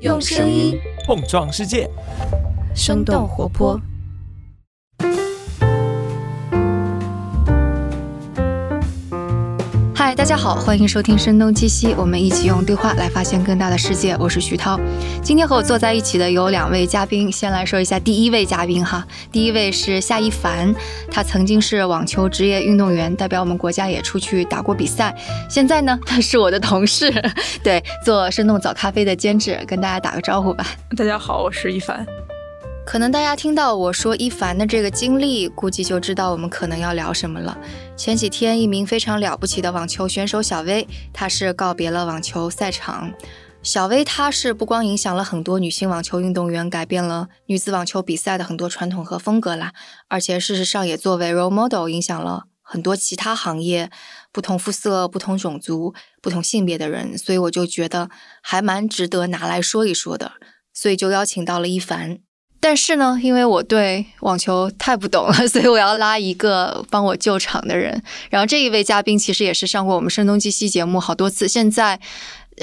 [0.00, 1.88] 用声音碰撞世界，
[2.74, 3.80] 生动活泼。
[10.26, 14.16] 大家好，欢迎收听《声东击西》，我们一起用对话来发现更大的世界。
[14.18, 14.76] 我是徐涛，
[15.22, 20.74] 今天和我坐在一起的有两位嘉宾，先来说一下第一位嘉宾哈，第一位是夏一凡，
[21.12, 25.16] 他曾经是网球职业运动员，代表我们国家也出去打过比赛，
[25.48, 27.08] 现在呢，他是我的同事，
[27.62, 30.66] 对，做生动早咖啡的监制，跟大家打个招呼吧。
[30.96, 32.04] 大家好，我是一凡。
[32.86, 37.58] 可能大家听到我说一凡的这个经历，估计就知道我们可能要聊什么了。
[37.96, 43.12] 前几天，一名非常了不起的网球选手小薇，她是告别了网球赛场。
[43.60, 49.72] 小薇她是不光影响了很多女性网球运动员，改变了女子网球比赛的很多传统和风格啦，
[50.06, 53.90] 而且事实上也作为 role model 影响了很多其他行业、
[54.30, 55.92] 不同肤色、不同种族、
[56.22, 57.18] 不同性别的人。
[57.18, 58.08] 所以我就觉得
[58.40, 60.34] 还蛮值得拿来说一说的，
[60.72, 62.20] 所以就邀请到了一凡。
[62.60, 68.02] 但是呢，因为我对网球太不懂了，所以我要拉一个帮我救场的人。
[68.30, 72.00] 然后这一位嘉宾其实也是上过我们《声东击西》节目好多次，现在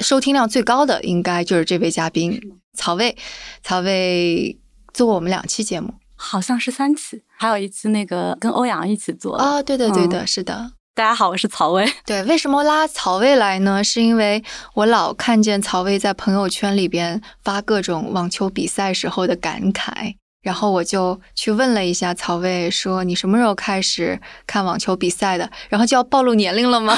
[0.00, 2.40] 收听量最高的应该就是这位嘉宾
[2.74, 3.16] 曹魏。
[3.62, 4.58] 曹魏
[4.92, 9.62] 做过我们两期节目，好像是三期，还有一期那个跟欧阳一起做啊。
[9.62, 10.72] 对的，对的，是的。
[10.96, 11.84] 大家好，我是曹薇。
[12.06, 13.82] 对，为什么拉曹薇来呢？
[13.82, 14.40] 是因为
[14.74, 25.50] 我老看见曹薇在朋友圈里边发各种网球比赛时候的感慨，然后我就去问了一下曹薇，说你什么时候开始看网球比赛的？
[25.68, 26.96] 然后就要暴露年龄了吗？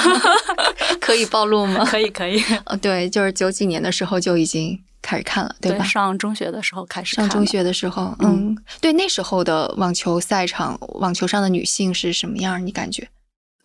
[1.01, 1.83] 可以暴露吗？
[1.83, 2.39] 可以，可以。
[2.65, 5.83] 呃， 对，就是九几年的时候就已经开始看了，对吧？
[5.83, 7.15] 上中学的时候开始。
[7.15, 12.63] 上中学的时候，嗯，对，那时候的网球赛场，网球上的女性是什么样？
[12.63, 13.09] 你感觉？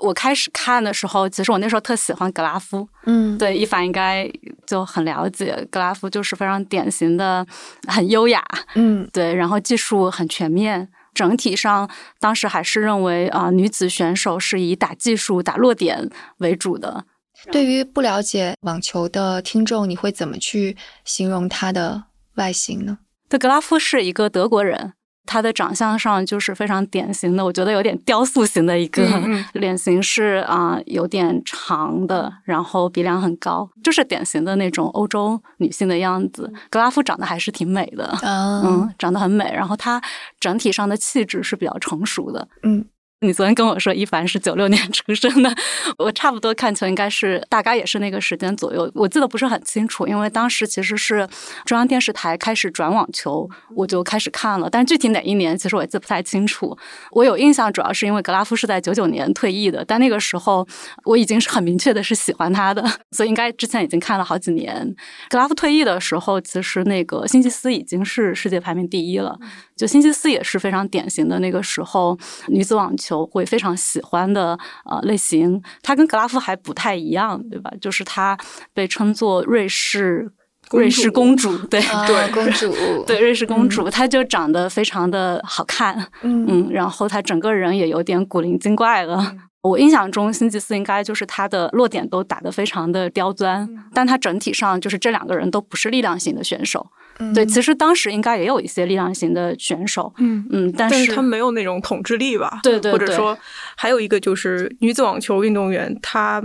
[0.03, 4.29] 我开始看的时候，其实我那时候特喜欢格拉夫，嗯，对，一凡应该
[4.67, 7.47] 就很了解，格拉夫就是非常典型的
[7.87, 17.05] 很优雅，嗯，对，然后技术很全面，整体上当时还是认为啊，女子选手是以打技术、打落点为主的。
[17.51, 22.05] 对于不了解网球的听众，你会怎么去形容她的
[22.35, 22.99] 外形呢？
[23.29, 24.93] 对，格拉夫是一个德国人。
[25.25, 29.03] 他的长相上就是非常典型的，我觉得有点雕塑型的一个
[29.55, 36.53] 脸型是啊，有点长的，然后鼻梁很高，就是典型的那种欧洲女性的样子。
[36.69, 40.01] 格拉夫长得还是挺美的， 嗯，长得很美，然后她
[40.41, 42.85] 整体上的气质是比较成熟的，嗯。
[43.23, 45.55] 你昨天跟我说一凡是九六年出生的，
[45.97, 51.27] 我差不多看球应该是大概也是那个时间左右，我记得不是很清楚，因为当时其实是
[51.65, 56.77] 中央电视台开始转网球，我就开始看了，但具体哪一年其实我记不太清楚。
[57.13, 60.67] 我有印象，主要是因为格拉夫是在九九年退役的，但那个时候
[61.05, 64.93] 我已经是很明确的是喜欢他的，所以应该之前已经看了好几年。
[65.31, 69.39] 格拉夫退役的时候，其实那个辛吉斯已经是世界排名第一了，
[69.83, 72.17] 就星期四也是非常典型的那个时候
[72.47, 73.29] 女子网球。
[73.33, 77.73] 会非常喜欢的呃类型，她跟格拉夫还不太一样，对吧？
[77.81, 78.37] 就是她
[78.75, 80.31] 被称作瑞士
[80.71, 82.73] 瑞士公主，对 对公主，
[83.07, 89.35] 对瑞士公主，她就长得非常的好看，嗯，然后她整个人也有点古灵精怪了。
[89.63, 96.87] 我印象中，星期四应该就是她的落点都打得非常的刁钻，但她整体上就是这两个人都不是力量型的选手。
[97.35, 102.61] 对，其实当时应该也有一些力量型的选手，嗯嗯，但是他没有那种统治力吧？
[102.63, 103.37] 对对，或者说
[103.77, 106.43] 还有一个就是女子网球运动员，她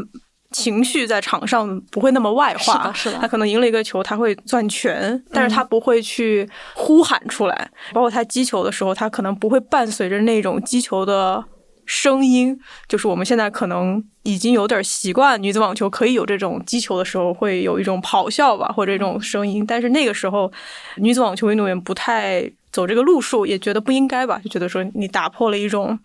[0.52, 11.44] 情绪在场上不会那么外化，是的，她可能赢了一个球，她会攥拳，但是她不会去呼喊出来，包括她击球的时候，她可能不会伴随着那种击球的。
[11.88, 19.66] 声音就是我们现在可能已经有点习惯，女子网球可以有这种击球的时候会有一种咆哮吧，或者这种声音。
[19.66, 20.52] 但是那个时候，
[20.97, 25.97] 女子网球运动员不太走这个路数，也觉得不应该吧，就觉得说你打破了一种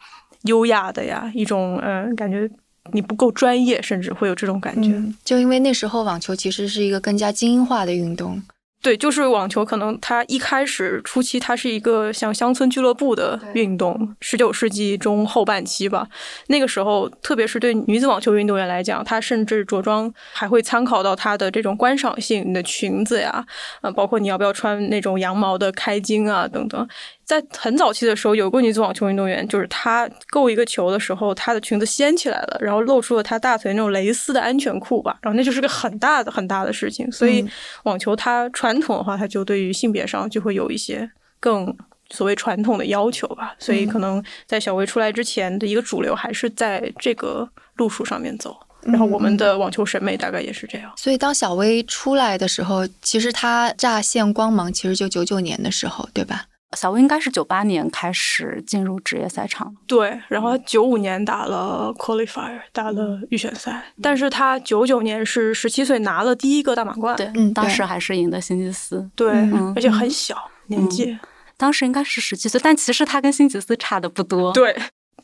[0.43, 2.49] 优雅的呀，一种嗯，感觉
[2.93, 5.03] 你不够专业，甚至会有这种感觉。
[5.25, 8.41] 就因为那时候网球其实是一个更加精英化的运动。
[8.83, 14.17] 对，就是网球，可能它一开始初期，它是一个像乡村俱乐部的运动。
[14.21, 16.09] 十九世纪中后半期吧，
[16.49, 23.47] 那个时候，特别是对女子网球运动员来讲，她甚至着装还会参考到她的这种观赏性，你的裙子呀，
[23.83, 26.89] 呃，包括你要不要穿那种羊毛的开襟啊，等等。
[27.25, 37.11] 在很早期的时候，有过女子网球运动员，就是她够一个球的时候，她的裙子掀起来了，然后露出了她大腿那种蕾丝的安全裤吧，然后那就是个很大的很大的事情。
[37.11, 37.47] 所以
[37.85, 41.11] 网球它传统的话，它就对于性别上就会有一些
[41.41, 41.75] 更
[42.11, 43.55] 所谓传统的要求吧。
[43.59, 48.57] 所以可能在小薇出来之前的一个主流还是在这个路数上面走。
[48.83, 50.93] 然后我们的网球审美大概也是这样。
[50.97, 56.47] 所以当小薇出来的时候，其实她乍现光芒，其实就九九年的时候，对吧？
[56.77, 70.37] 小薇应该是九八年开始进入职业赛场，对，然后九五年打了 qualifier，打了预选赛，但是他九九年是十七岁拿了第一个大满贯，对，嗯当时还是赢的辛吉斯，对，嗯而且很小
[70.67, 71.19] 年纪，
[71.57, 74.75] 当时应该是十七岁，但其实他跟辛吉斯差的不多，对，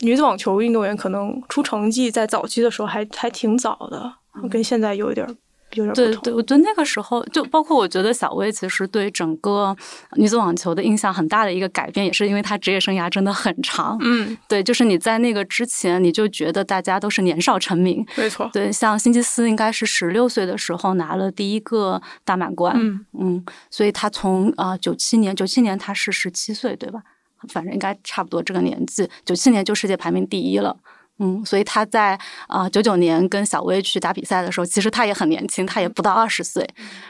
[0.01, 4.13] 女子网球运动员可能出成绩在早期的时候还还挺早的，
[4.49, 5.35] 跟现在有一点儿
[5.69, 9.75] 对对，我觉得那个时候就包括我觉得小薇其实对整个
[10.15, 13.97] 女子网球的印象很大的一个改变，也是因为她职业生涯真的很长。
[14.01, 18.05] 嗯，对，就是你在那个之前，你就觉得大家都是年少成名。
[18.15, 27.01] 没错，对，像星期四应该是十六岁的时候拿了第一个大满贯，嗯嗯，所以她从啊九七年，九七年她是十七岁对吧？
[27.47, 30.75] 反正应该差不多这个年纪，九七年就世界排名第一了。
[31.19, 32.17] 嗯，所以他在
[32.47, 36.67] 啊九九年跟小薇去打比赛的时候，其实他也很年轻，他也不到二十岁。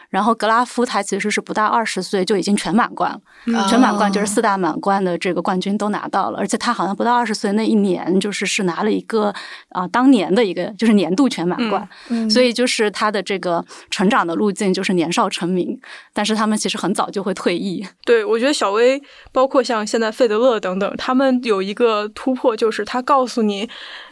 [0.09, 9.33] 然后格拉夫他其实是不到二十岁就已经全满贯了，全满贯就是四大满贯的这个冠军都拿到了，而且他好像不到二十岁那一年就是是拿了一个
[9.69, 12.29] 啊、当年的一个就是年度全满贯，嗯。
[12.29, 15.79] 所以就是他的这个成长的路径就是年少成名，
[16.13, 17.85] 但是他们其实很早就会退役。
[18.05, 19.01] 对，我觉得小威，
[19.31, 23.69] 包括像现在费德勒等等，他们有一个突破，就是他告诉你，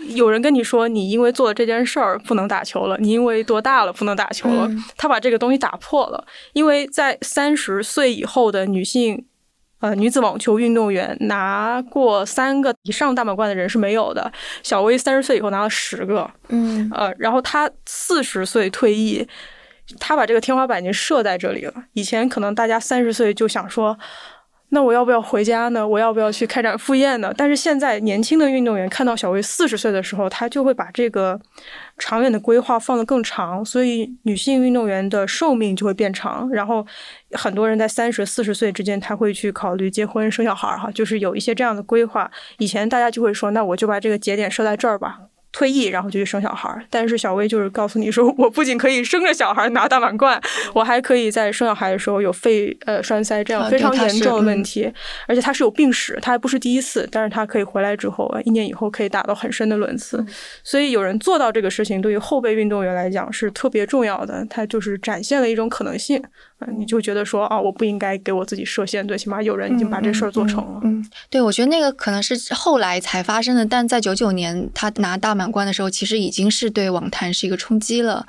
[0.10, 4.84] 有人跟你说你因为做了这件事儿不能打球了，你因为多大了不能打球了，嗯。
[4.96, 6.26] 他把这个东西打破了。
[6.54, 9.26] 因为在三十岁以后的女性。
[9.80, 14.32] 呃，女子网球运动员拿过三个以上大满贯的人是没有的。
[14.64, 19.28] 小薇三十岁以后拿了十个，嗯呃，然后她四十岁退役，
[20.00, 21.74] 她把这个天花板已经设在这里了。
[21.94, 23.96] 以前可能大家三十岁就想说，
[24.70, 25.88] 那我要不要回家呢？
[25.88, 27.34] 我要不要去开展副业呢？
[27.38, 31.40] 但是现在年轻的运动员看到小薇四十岁的时候，他就会把这个
[31.98, 36.50] 长远的规划放得更长，所以女性运动员的寿命就会变长。
[36.52, 36.86] 然后
[37.32, 42.30] 很多人在三十、四十岁之间，他会去考虑结婚、生小孩儿，哈，就是有一些这样的规划。
[42.58, 45.27] 以前大家就会说，那我就把这个节点设在这儿吧。
[45.58, 46.84] 退役，然后就去生小孩儿。
[46.88, 50.40] 但是小薇就是告诉你说， 我不仅可以生着小孩拿大满贯，
[50.76, 54.94] 我还可以在生小孩的时候有肺呃栓塞这样啊非常严重的问嗯题，
[55.26, 60.24] 而且他是有病史，他还不是第一次，但是他可以回来之后，呃一年以后可以打到很深的轮次。
[60.64, 66.22] 所以有人做到这个事情，对于后备运动员来讲是特别重要的，他就是展现了一种可能性。
[66.60, 70.80] 啊，你就觉得说啊，我不应该给我自己设限，最起码有人已经把这事儿做成了。
[70.84, 78.26] 嗯，对，我觉得那个可能是后来才发生的，但在九九年他拿大满贯的时候，其实已经是对网坛是一个冲击了。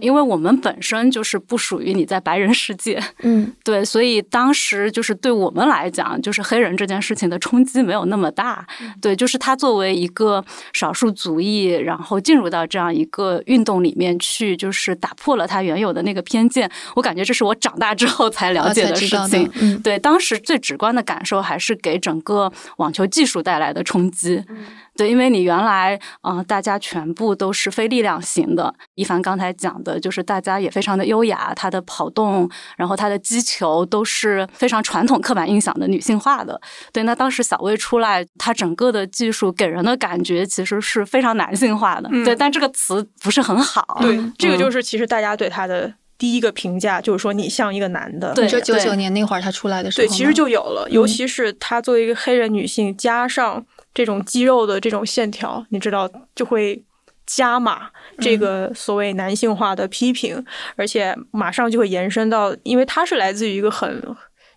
[0.00, 8.66] 因为我们本身就是不属于你在白人世界，嗯 对，所以当时就是对我们来讲，就是黑人这件事情的冲击没有那么大。
[9.00, 10.44] 对，就是他作为一个
[10.74, 16.70] 少数族裔，然后进入到这样一个运动里面去，就是打破了他原有的那个偏见。
[16.94, 19.50] 我感觉这是我长大之后才了啊解的事情。
[19.60, 24.44] 嗯对，当时最直观的感受还是给整个网球技术带来的冲击。
[24.96, 28.72] 对，因为你原来啊、呃大家全部都是非力量型的。
[28.94, 36.60] 一凡刚才讲的，就是大家也非常的优雅，他的跑动，然后他的击球都是非常传统刻板印象的女性化的。
[36.92, 42.08] 对，那当时小薇出来，她整个的技术给人的感觉其实是非常男性化的。
[42.12, 43.98] 嗯对，但这个词不是很好。
[44.00, 48.32] 对，这个嗯就是其实大家对她的第一个评价，就是说你像一个男的。
[48.34, 53.64] 对你说九九年那会儿他出来的时，候对，其实就有了，尤其是她作为一个黑人女性，加上
[53.96, 56.84] 这种肌肉的这种线条，你知道就会
[57.24, 57.88] 加码
[58.18, 60.44] 这个所谓男性化的批评，
[60.76, 64.02] 而且马上就会延伸到，因为他是来自于一个很，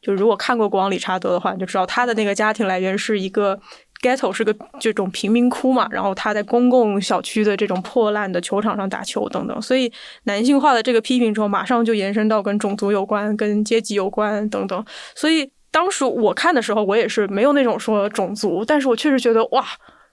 [0.01, 3.57] 就如果看过国王理查德的话，你就知道他的那个家庭来源是一个。
[4.01, 9.91] ghetto 是个这种贫民窟嘛，然后他在公共小区的这种破烂的球场上打球等等，所以
[10.23, 19.65] 男性化的这个批评之后，马上就延伸到跟种族有关、跟阶级有关等等，所以当时我看的时候，我也是没有那种说种族，但是我确实觉得哇，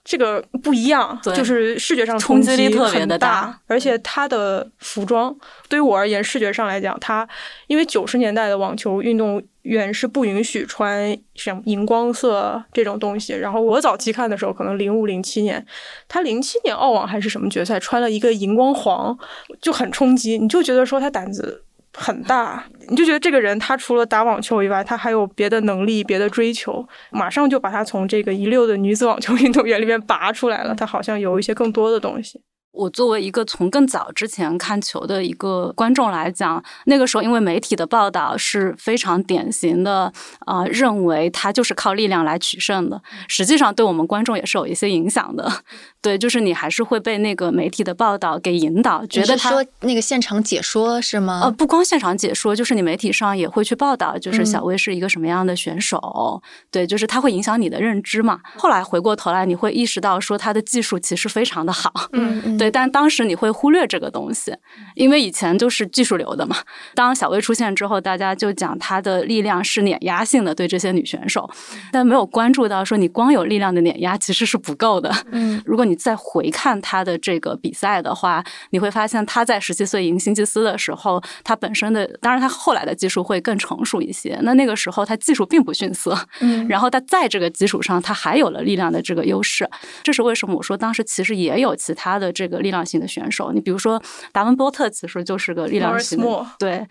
[0.03, 5.35] 这个不一样，就是视觉上冲击力击特别的很大大，而且他的服装
[5.67, 7.27] 对于我而言，视觉上来讲，他
[7.67, 15.65] 因为九十年代的网球运动员是不允许穿像荧光色这种东西，然后我早期看的时候，可能零五零七年，
[16.07, 19.17] 他零七年澳网还是什么决赛，穿了一个荧光黄，
[19.59, 21.63] 就很冲击，你就觉得说他胆子。
[21.99, 30.75] 很大，你就觉得这个人他除了打网球以外，他还有别的能力、别的追求，马上就把他从这个一溜的女子网球运动员里面拔出来了。
[30.75, 32.39] 他好像有一些更多的东西。
[32.77, 40.13] 我作为一个从更早之前看球的一个观众来讲，那个时候因为媒体的报道是非常典型的，
[40.45, 43.01] 啊，认为他就是靠力量来取胜的。
[43.27, 45.51] 实际上，对我们观众也是有一些影响的。
[45.99, 51.41] 对，就是你还是会被那个媒体的报道给引导，觉得他说那个现场解说是吗？
[51.43, 56.41] 呃，不光现场解说，就是你媒体上也会去报道，就是小威是一个什么样的选手。
[56.69, 58.39] 对，就是他会影响你的认知嘛。
[58.55, 61.91] 后来回过头来，你会意识到说他的技术其实非常的好。
[62.11, 62.66] 嗯， 对。
[62.69, 64.55] 但当时你会忽略这个东西，
[64.95, 66.57] 因为以前就是技术流的嘛。
[66.93, 71.49] 当小威出现之后，大家就讲她的力量是碾压性的，对这些女选手，
[71.91, 75.11] 但没有关注到说你光有力量的碾压其实是不够的。
[75.31, 84.37] 嗯，如果你再回看她的这个比赛的话，你会发现她在十七岁赢辛吉斯的时候，她本身的当然她后来的技术会更成熟一些。
[84.41, 89.69] 那那个时候她技术并不逊色，嗯，然后她在这个基础上，她还有了力量的这个优势。
[90.03, 90.57] 这是为什么？
[90.57, 92.57] 我说当时其实也有其他的这个。
[92.67, 94.01] 力量型的选手，你比如说
[94.33, 96.45] 达文波特，其实就是个力量型的。
[96.59, 96.85] 对，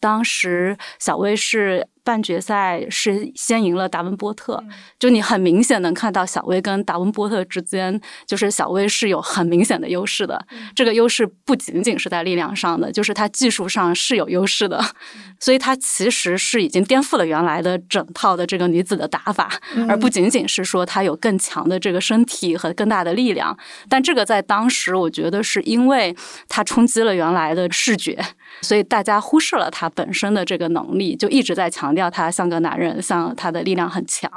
[0.00, 1.86] 当时小威是。
[2.08, 4.64] 半决赛是先赢了达文波特，
[4.98, 10.42] 就你很明显能看到小威跟达文波特之间，就是小威是有很明显的优势的。
[10.74, 14.82] 这个优势不仅仅是在力量上的，就是他技术上是有优势的，
[15.38, 19.50] 所以他其实是已经颠覆了原来的整套的这个女子的打法，
[19.86, 23.54] 而不仅仅是说她有更强的这个身体和更大的力量。
[23.86, 26.16] 但这个在当时，我觉得是因为
[26.48, 28.18] 他冲击了原来的视觉。
[28.62, 34.30] 所以大家忽视了他本身的这个能力，就一直在强调他像个男人，像他的力量很强。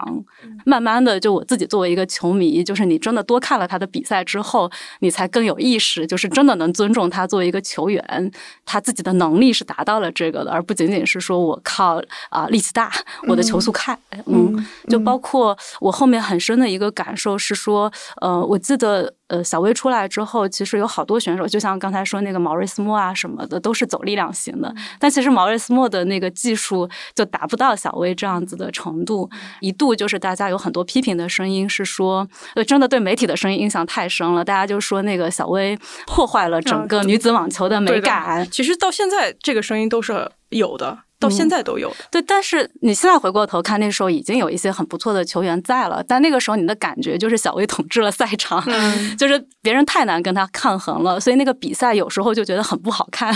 [0.66, 8.32] 慢慢的，就我自己作为一个球迷，就是你真的多看了他的比赛之后，你才更有意识，就是真的能尊重他作为一个球员，
[8.66, 12.92] 他自己的能力是达到了这个的，而不仅仅是说我靠啊力气大，
[13.28, 13.98] 我的球速快。
[14.26, 17.92] 嗯，就包括我后面很深的一个感受是说，
[18.22, 19.14] 呃，我记得。
[19.32, 24.74] 呃，小威出来之后，其实有好多选手，就像刚才说那个毛瑞斯莫啊什么的，都是走力量型的。
[25.00, 29.30] 但其实毛瑞斯莫的那个技术就达不到小威这样子的程度。
[29.60, 34.44] 一度就是大家有很多批评的声音，是说，呃，真的对媒体的声音影响太深了。
[34.44, 35.78] 大家就说那个小威
[36.08, 38.48] 破坏了整个女子网球的美感。
[38.50, 41.00] 其实到现在，这个声音都是有的。
[41.22, 46.04] 到现在都有对，但是你现在回过头看，那时候已经有一些很不错的球员在了。
[46.08, 48.60] 但那个时候你的感觉就是小威统治了赛场，
[49.20, 53.32] 就是别人太难跟他抗衡了，所以那个比赛有时候就觉得很不好看。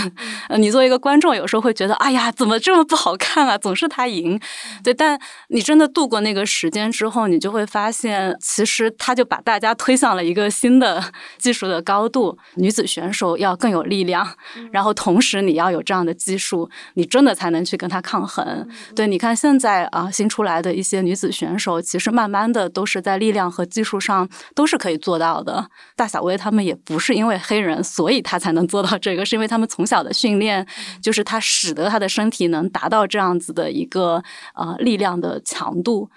[0.48, 3.56] 呃，你作为一个观众，有时候会觉得，哎呀，怎么这么不好看啊？
[3.56, 4.36] 总是他赢。
[4.82, 5.16] 对，但
[5.50, 11.00] 你真的度过那个时间之后，你就会发现，其实他就把大家推向了一个新的
[11.38, 12.36] 技术的高度。
[12.56, 14.28] 女子选手要更有力量，
[14.72, 17.76] 然后同时你要有这样的技术，你真的才能去。
[17.76, 25.68] 跟他抗衡，对，你看现在啊，新出来的一些女子选手，其实慢慢的都是在力量和技术上都是可以做到的。
[25.94, 30.66] 大小威他们也不是因为黑人，所以他才能做到这个，是因为他们从小的训练，
[31.02, 34.22] 就是他使得他的身体能达到这样子的一个
[34.54, 36.08] 呃力量的强度。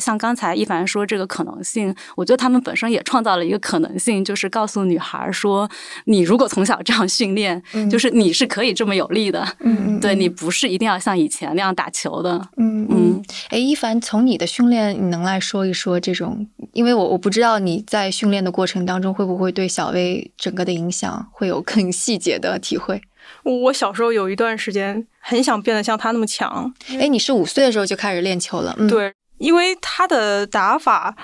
[0.00, 5.70] 像刚才一凡说这个可能性，我觉得他们本身也创造了一个可能性，就是告诉女孩说，
[6.06, 9.46] 你如果从小这样训练，就是你是可以这么有力的。
[9.60, 10.94] 嗯，对你不是一定要。
[11.04, 16.46] 像以前那样打球的，嗯嗯，哎，一凡，从你的训练，你能来说一说这种？
[16.72, 23.02] 因为我我不知道你在训练的过程当中会不会对小威整个的影响会有更细节的体会。
[23.42, 26.72] 我小时候有一段时间很想变得像他那么强。
[26.98, 28.74] 哎，你是五岁的时候就开始练球了？
[28.88, 31.14] 对，因为他的打法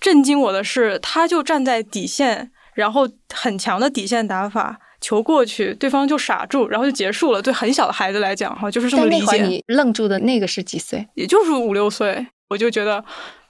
[0.00, 4.78] 震惊我的是，他就站在底线，然后很强的底线打法。
[5.04, 7.42] 球过去，对方就傻住，然后就结束了。
[7.42, 9.42] 对很小的孩子来讲，哈，就是这么理解。
[9.42, 11.06] 你愣住的那个是几岁？
[11.14, 13.04] 也就是五六岁，我就觉得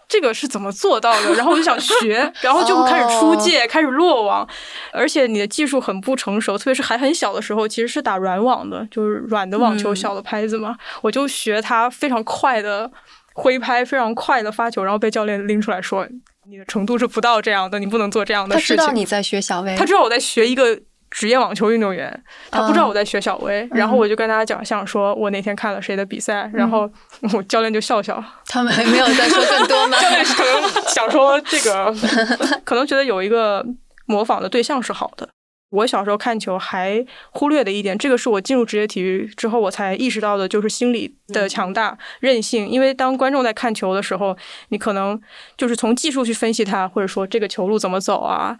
[0.08, 1.32] 这个是怎么做到的？
[1.34, 4.46] 然后我就想学，然后就开始出界， 开始落网。
[4.92, 10.76] 而且你的技术很不成熟，特别是还很小的时候，其实是打软网的，就是软的网球，小的拍子嘛。
[11.02, 12.90] 我就学他非常快的
[13.34, 16.04] 挥拍，非常快的发球，然后被教练拎出来说
[16.50, 20.80] ：“你的程度是不到这样的，你不能做这样的事情。”他知道你在学小威，他知道我在学一个。
[21.10, 26.90] 职业网球运动员，他不知道我在学小威，然后我就跟大家讲，像说我那天看了谁的比赛，然后
[27.34, 29.96] 我教练就笑笑， 他们还没有再说更多吗？
[30.02, 31.94] 教练可能想说这个，
[32.64, 33.64] 可能觉得有一个
[34.06, 35.28] 模仿的对象是好的。
[35.70, 42.68] 我小时候看球还忽略的一点，这个是我进入职业体育之后我才意识到的，就是心理的强大、韧性。
[42.68, 44.36] 因为当观众在看球的时候，
[44.68, 45.20] 你可能
[45.56, 48.56] 就是从技术去分析它，或者说这个球路怎么走啊。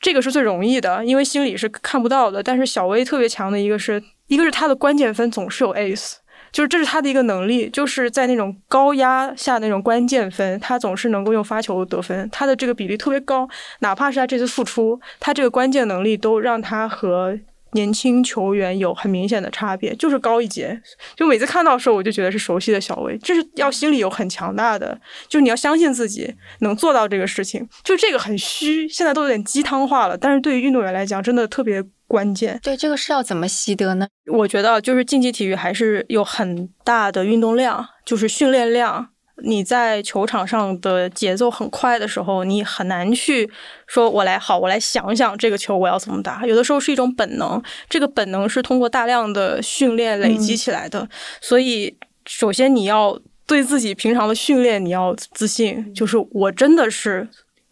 [0.00, 2.42] 这个是最容易的，因为心理是看不到的。
[2.42, 6.14] 但是小薇特别强的一个是，一个是他的关键分总是有 ace，
[6.50, 13.48] 就是这是他的一个能力，就是在那种高压下那种关键分，他总是能够用发球得分，他的这个比例特别高，
[13.80, 17.38] 哪怕是他这次复出，他这个关键能力都让他和。
[17.72, 20.80] 年轻球员有很明显的差别，就是高一截。
[21.16, 23.16] 就每次看到的时候，我就觉得是熟悉的小威。
[23.18, 24.98] 这是要心里有很强大的，
[25.28, 27.68] 就是你要相信自己能做到这个事情。
[27.82, 30.16] 就这个很虚，现在都有点鸡汤化了。
[30.16, 32.58] 但是对于运动员来讲，真的特别关键。
[32.62, 34.06] 对，这个是要怎么习得呢？
[34.32, 39.10] 我觉得就是竞技体育还是有很大的运动量，就是训练量。
[39.42, 43.50] 你在球场上的节奏很快的时候，你很难去
[43.86, 46.44] 说“我来好，我来想想这个球我要怎么打”。
[46.46, 51.08] 有的时候是一种本能，这个本能是通过大量的训练累积起来的。
[51.40, 57.28] 所以，首先你要对自己平常的训练你要自信，就是我真的是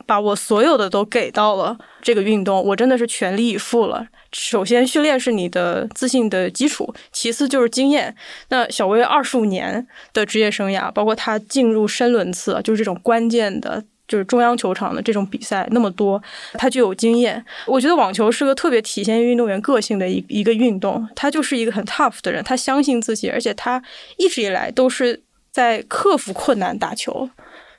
[0.09, 4.07] 把我所有的都给到了这个运动，我真的是全力以赴了。
[4.33, 8.17] 首先，训练是你的自信的基础，其次就是经验。
[8.49, 16.23] 那小威二十五年的职业生涯，包括他进入深轮次，就是这种关键的，就是中央球场的这种比赛那么多，
[16.55, 17.45] 他就有经验。
[17.67, 23.83] 我觉得网球是个特别体现运动员个性的一一个运动，他就是一个很 tough 的人，他相信自己，而且他
[24.17, 27.29] 一直以来都是在克服困难打球，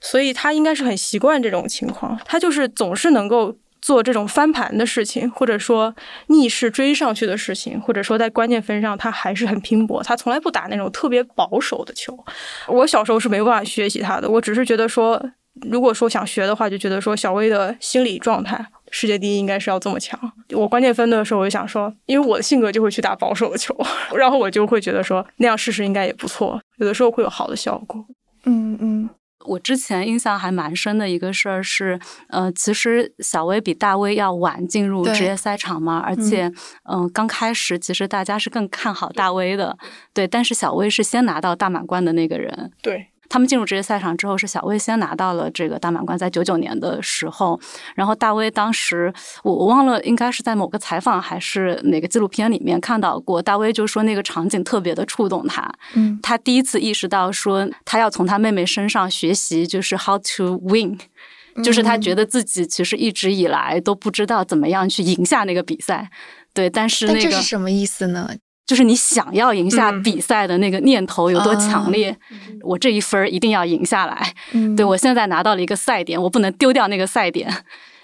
[0.02, 3.56] 所以他应该是很习惯这种情况，他就是总是能够。
[3.82, 5.96] 做这种翻盘的事情，或者说
[6.28, 12.14] 逆势追上去的事情，或者说在关键分上他还是很拼搏，他从来不打那种特别保守的球。
[12.68, 15.26] 我小时候是没办法学习他的，我只是觉得说，
[15.62, 20.20] 如果说想学的话，就觉得说小威的心理状态，世界第一应该是要这么强。
[20.52, 23.74] 我关键分的时候，我就想说，因为我的性格就会去打保守的球，
[24.14, 28.06] 然后我就会觉得说那样试试应该也不错，有的时候会有好的效果。
[28.44, 29.10] 嗯嗯。
[29.46, 36.52] 我之前印象还蛮深的一个事儿是，呃，其实小威比大威要晚进入职业赛场嘛，而且，
[36.90, 39.78] 嗯，刚开始其实大家是更看好大威的，
[40.14, 43.09] 对，但是小威是先拿到大满贯的那个人，对。
[43.30, 47.60] 他们进入职业赛场之后，是小威先拿到了这个大满贯，在九九年的时候。
[47.96, 53.42] 然后大威当时，我我忘了，应该是在某个采访还是哪个纪录片里面看到过。
[53.42, 60.98] 大威就说那个场景特别的触动他，嗯，他第一次意识到说他要从他妹妹身上学习，就是 how to win，
[61.64, 66.10] 就是他觉得自己其实一直以来都不知道怎么样去赢下那个比赛。
[66.54, 68.32] 对，但是那个这是什么意思呢？
[68.70, 72.16] 就是你想要赢下比赛的那个念头有多强烈，
[72.62, 74.32] 我这一分一定要赢下来。
[74.78, 77.52] 对我现在拿到了一个赛点，我不能丢掉那个赛点。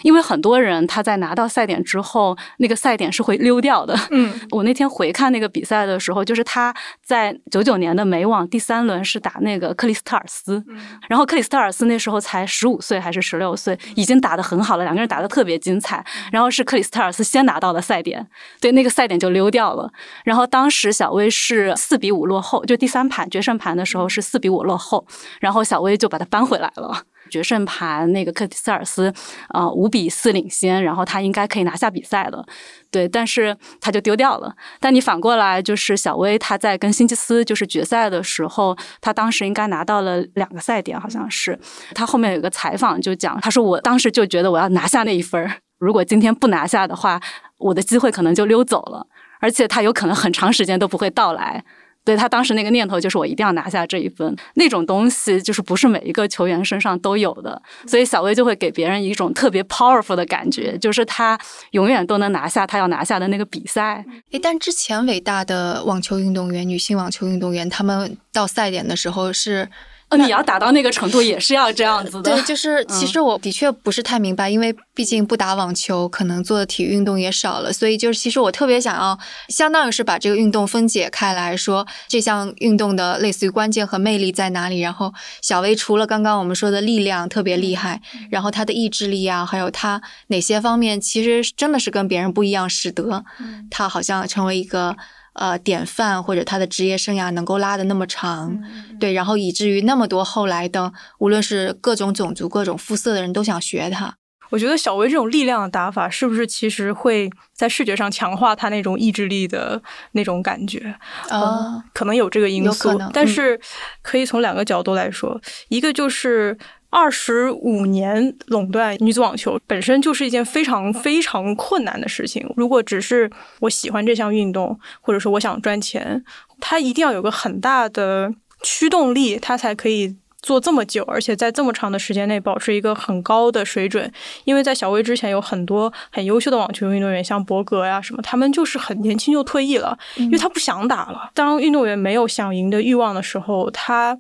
[0.06, 3.98] 因为很多人他在拿到赛点之后，那个赛点是会溜掉的。
[4.12, 6.72] 嗯，我那天回看那个比赛的时候，就是他
[7.04, 10.64] 在九九年的美网第三轮是打那个克里斯特尔斯，
[11.10, 16.06] 然后克里斯特尔斯那时候才十五岁还是十六岁，已经打得很好了，两个人打得特别精彩。
[16.32, 18.28] 然后是克里斯特尔斯先拿到了赛点，
[18.62, 19.92] 对那个赛点就溜掉了。
[20.24, 25.04] 然后当时小威是四比五落后，就第三盘决胜盘的时候是四比五落后，
[25.40, 27.02] 然后小威就把它扳回来了。
[27.36, 29.14] 决胜盘那个克里斯尔斯，
[29.50, 32.42] 啊五比四领先，然后他应该可以拿下比赛的，
[32.90, 34.56] 对，但是他就丢掉了。
[34.80, 41.60] 但你反过来就是小威他在跟辛吉斯就是决赛的时候，他当时应该拿到了两个赛点，好像是。
[41.94, 47.20] 他后面有个采访就讲，他说我当时就觉得我要拿下那一分儿，如果今天不拿下的话，
[47.58, 49.06] 我的机会可能就溜走了，
[49.42, 51.66] 而且他有可能很长时间都不会到来。
[52.06, 61.38] 对他当时那个念头就是我一定要拿下这一分，那种东西就是不是每一个球员身上都有的，所以小威就会给别人一种特别 powerful 的感觉，就是他
[61.72, 64.06] 永远都能拿下他要拿下的那个比赛。
[64.32, 69.68] 诶，但之前伟大的网球运动员、女性网球运动员，他们到赛点的时候是。
[70.10, 72.32] 呃，你要打到那个程度也是要这样子的。
[72.32, 79.18] 对，就是其实我的确不是太明白，因为毕竟不打网球，可能做的体育运动也少了，所以就是其实我特别想要，
[79.50, 84.80] 相当于是把这个运动分解开来说，这项运动的类似于关键和魅力在哪里。
[84.80, 93.24] 然后小薇除了刚刚我们说的力量特别厉害，然后她的意志力啊，还有她哪些方面其实真的是跟别人不一样，使得
[93.72, 94.96] 她好像成为一个。
[95.36, 98.58] 呃，典范或者他的职业生涯能够拉的那么长，
[99.00, 104.16] 对，然后以至于那么多后来的，无论是各种种族、各种肤色的人都想学他。
[104.52, 109.82] 我觉得小薇这种力量的打法，是不是其实会在视觉上强化他那种意志力的
[110.14, 110.96] 那种感觉？
[111.30, 113.60] 啊，可能有这个因素，但是
[114.02, 116.58] 可以从两个角度来说，一个就是。
[116.98, 122.50] 二十五年垄断女子网球本身就是一件非常非常困难的事情。
[122.56, 123.30] 如果只是
[123.60, 126.24] 我喜欢这项运动，或者说我想赚钱，
[126.62, 134.10] 它一定要有个很大的驱动力，它才可以做这么久，而且在这么长的时间内保持一个很高的水准，
[134.46, 141.30] 因为在小威之前有很多很优秀的网球运动员，像博格呀什么，他们就是很年轻就退役了，因为他不想打了。
[141.34, 144.18] 当运动员没有想赢的欲望的时候，他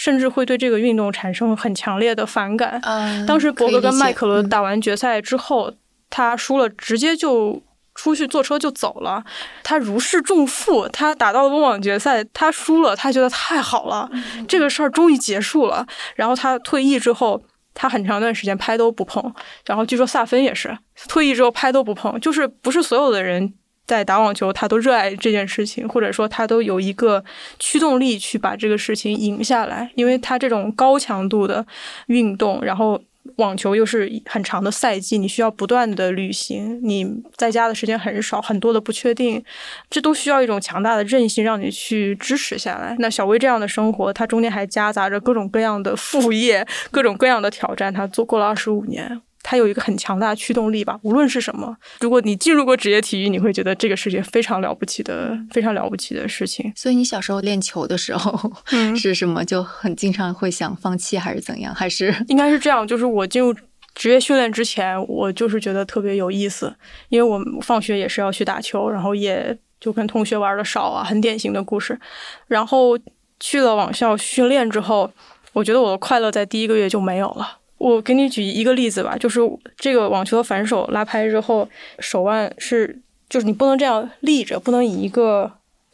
[0.00, 2.80] 甚至会对这个运动产生很强烈的反感。
[3.26, 5.70] 当时博格跟麦克伦打完决赛之后，
[6.08, 7.62] 他输了，直接就。
[7.92, 9.22] 出去坐车就走了，
[9.62, 10.88] 他如释重负。
[10.88, 14.08] 他打到了温网决赛，他输了，他觉得太好了，
[14.48, 15.84] 这个事儿终于结束了。
[16.14, 17.42] 然后他退役之后，
[17.74, 19.34] 他很长一段时间拍都不碰。
[19.66, 20.74] 然后据说萨芬也是
[21.08, 23.52] 退役之后拍都不碰，就是不是所有的人
[23.90, 27.24] 在打网球，他都热爱这件事情，或者说他都有一个
[27.58, 31.66] 驱动力去把这个事情赢下来，因为他这种高强度的
[32.06, 33.02] 运动，然后。
[33.36, 39.42] 网球又是很长的赛季，你需要不断的旅行，你在家的时间很少，很多的不确定，
[39.90, 42.96] 这都需要一种强大的韧性让你去支持下来。
[42.98, 49.20] 那小薇这样的生活，她中间还夹杂着各种各样的副业，各种各样的挑战，她做过了二十五年。
[49.50, 51.76] 他有一个很强大的驱动力吧，无论是什么。
[51.98, 56.72] 如果你进入过职业体育，你会觉得这个是件非常了不起的、非常了不起的事情。
[56.76, 59.44] 所以你小时候练球的时候嗯 是什么？
[59.44, 61.74] 就很经常会想放弃，还是怎样？
[61.74, 62.86] 还是应该是这样？
[62.86, 63.52] 就是我进入
[63.96, 66.72] 职业训练之前，我就是觉得特别有意思，
[67.08, 71.98] 因为我放学也是要去打球，然后也就跟同学玩的少啊，很典型的故事。
[72.46, 72.96] 然后
[73.40, 75.10] 去了网校训练之后，
[75.54, 77.56] 我觉得我的快乐在第一个月就没有了。
[77.80, 79.40] 我给你举一个例子吧，就是
[79.78, 81.66] 这个网球的反手拉拍之后，
[81.98, 85.50] 手腕是就是你不能这样立着，不能以一个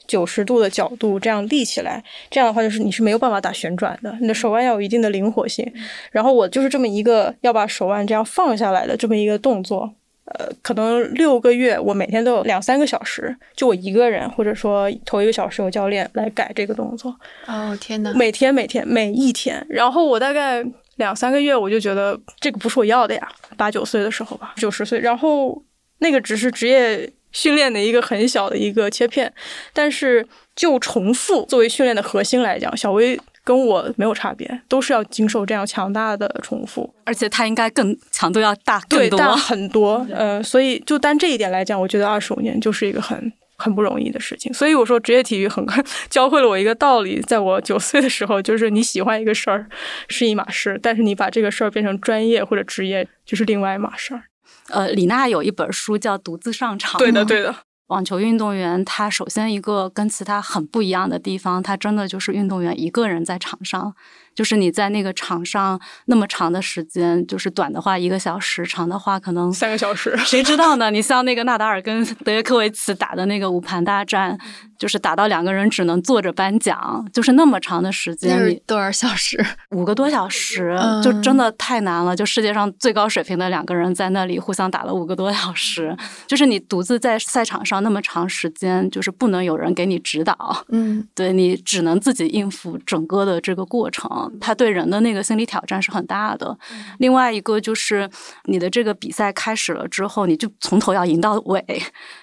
[0.09, 5.65] 九十度的角度这样立起来，这样的话就是你是没有办法打旋转的，你的手腕要有一定的灵活性。
[6.11, 9.89] 然后我就是这么一个要把手腕这样放下来的这么一个动作，
[10.25, 17.15] 呃，可能六个月我每天都有两三个小时，就我一个人，或者说头一个小时有教练来改这个动作。
[17.47, 20.65] 哦天呐，每天每天每一天，然后我大概。
[20.97, 25.63] 两三个月我就觉得这个不是我要的呀，八九岁的时候吧，九十岁，然后
[25.99, 29.33] 那个只是职业训练的一个很小的一个切片，
[29.73, 43.33] 但是就重复作为训练的核心来讲，小薇跟我没有差别，都是要经受这样强大的重复，而且他应该更强度要大更多很多，呃，所以就单这一点来讲，我觉得二十五年就是一个很。
[43.59, 45.65] 很不容易的事情，所以我说职业体育很
[46.09, 49.67] 教会了我一个道理，在我九岁的时候，就是你喜欢一个事儿
[50.09, 54.25] 是一码事，但是你把这个事儿变成专业或者职业就是另外一码事儿。
[54.69, 57.55] 呃，李娜有一本书叫《独自上场》，对的，对的。
[57.87, 63.95] 网球运动员他首先一个跟其他很不一样的地方，他真的就是运动员一个人在场上。
[64.37, 70.91] 就是你在那个场上那么长的时间，就是短的话一个小时，长的话可能三个小时，谁知道呢？
[70.91, 74.39] 你像那个纳达尔跟德约科维奇打的那个五盘大战，
[74.79, 79.45] 就是打到两个人只能坐着颁奖，就是那么长的时间，你多少小时？
[79.75, 82.15] 五个多小时，就真的太难了。
[82.15, 85.97] 就世界上最高水平的两个人在那里互相打了五个多小时，
[86.27, 94.26] 就是你独自在赛场上那么长时间，就是不能有人给你指导，嗯，对你只能自己应付整个的这个过程。
[94.41, 96.57] 他对人的那个心理挑战是很大的。
[96.99, 98.09] 另外一个就是
[98.45, 101.65] 你的这个比赛开始了之后，你就从头要赢到尾。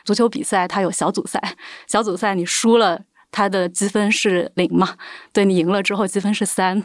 [0.03, 1.41] 足球比赛它有小组赛，
[1.87, 4.95] 小组赛你输了，它的积分是零嘛？
[5.31, 6.83] 对你赢了之后积分是三。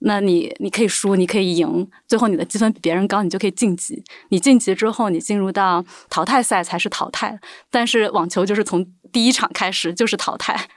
[0.00, 4.02] 那你你可以输，你可以赢，最后你的积分比别人高，你就可以晋级。
[4.28, 7.38] 你晋级之后，你进入到淘汰赛才是淘汰。
[7.70, 10.68] 但是网球就是从第一场开始就是淘汰。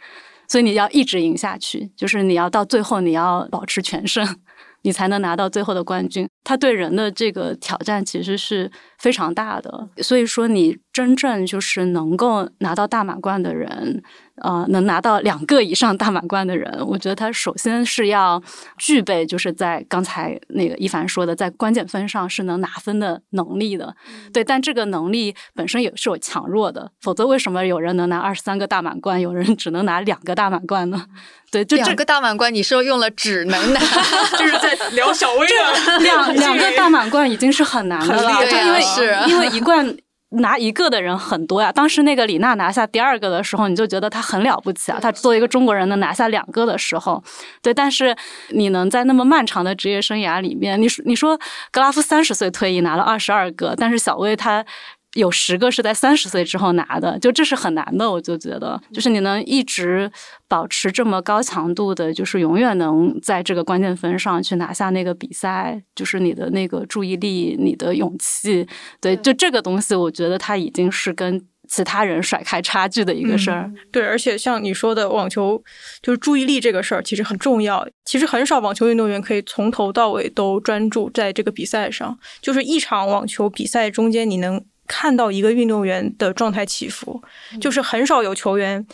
[0.51, 4.27] 所以你要一直赢下去，就是你要到最后你要保持全胜，
[4.83, 6.27] 你才能拿到最后的冠军。
[6.43, 9.87] 他对人的这个挑战其实是非常大的。
[9.99, 14.03] 所以说，你真正就是能够拿到大满贯的人。
[14.43, 18.41] 呃，能拿到两个以上大满贯的人，我觉得他首先是要
[18.77, 23.95] 具备，就是在刚才那个一凡说的，在关键分上是能拿分的能力的。
[24.33, 31.05] 对，但这个能力本身也是有强弱的，否则为什么有人能拿二十三个大满贯，有人只能拿两个大满贯呢？
[31.51, 33.79] 对，就这个大满贯，你说用了只能拿，
[34.39, 39.95] 就是在聊小薇的两两个大满贯已经是很难的了，因为是因为一贯。
[40.31, 41.71] 拿一个的人很多呀。
[41.71, 44.99] 当时那个李娜拿下第二个的时候，你就觉得她很了不起啊。
[45.01, 47.23] 她作为一个中国人能拿下两个的时候，
[47.61, 47.73] 对。
[47.73, 48.15] 但是
[48.49, 51.39] 你能在那么漫长的职业生涯里面，你说你说
[51.71, 54.65] 格拉夫三十岁退役拿了二十二个，但是小威他。
[55.13, 58.09] 有十个是在三十岁之后拿的，就这是很难的。
[58.09, 60.11] 我就觉得，就是你能一直
[60.47, 68.67] 保持这么高强度的，就是永远能在这个关键分上去拿下那个比赛，就是你的那个注意力、你的勇气，
[68.99, 71.45] 对，就这个东西，我觉得它已经是跟。
[71.73, 73.71] 其他人甩开差距的一个事儿。
[73.93, 75.63] 对，而且像你说的，网球
[76.01, 77.87] 就是注意力这个事儿，其实很重要。
[78.03, 82.19] 其实很少网球运动员可以从头到尾都专注在这个比赛上。
[82.41, 87.23] 就是一场网球比赛中间，你能看到一个运动员的状态起伏，
[87.61, 88.85] 就是很少有球员，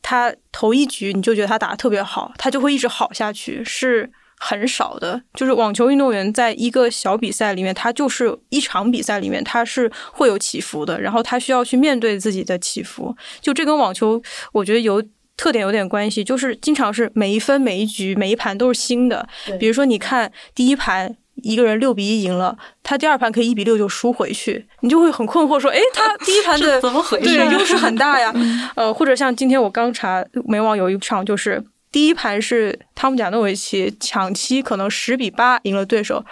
[0.00, 4.12] 他头一局你就觉得他打的特别好，他就会一直好下去，是。
[4.38, 13.16] 很少的，就是网球运动员在一个小比赛里面，他就是一场比赛里面，他是会有起伏的，然后他需要去面对自己的起伏。
[13.40, 15.02] 就这跟网球，我觉得有
[15.38, 19.26] 特点有点关系，就是经常是每一分、每一局、每一盘都是新的。
[19.58, 27.24] 比如说，你看第一盘一个人六比一赢了，他第二盘可以一比六就输回去，你就会很困惑，说：“哎， 他第一盘的怎么回事？
[27.24, 28.34] 对，优势很大呀。”
[28.76, 31.64] 呃，或者像今天我刚查美网有一场就是。
[31.92, 36.22] 第一盘是汤姆贾诺维奇抢七，可能十比八赢了对手。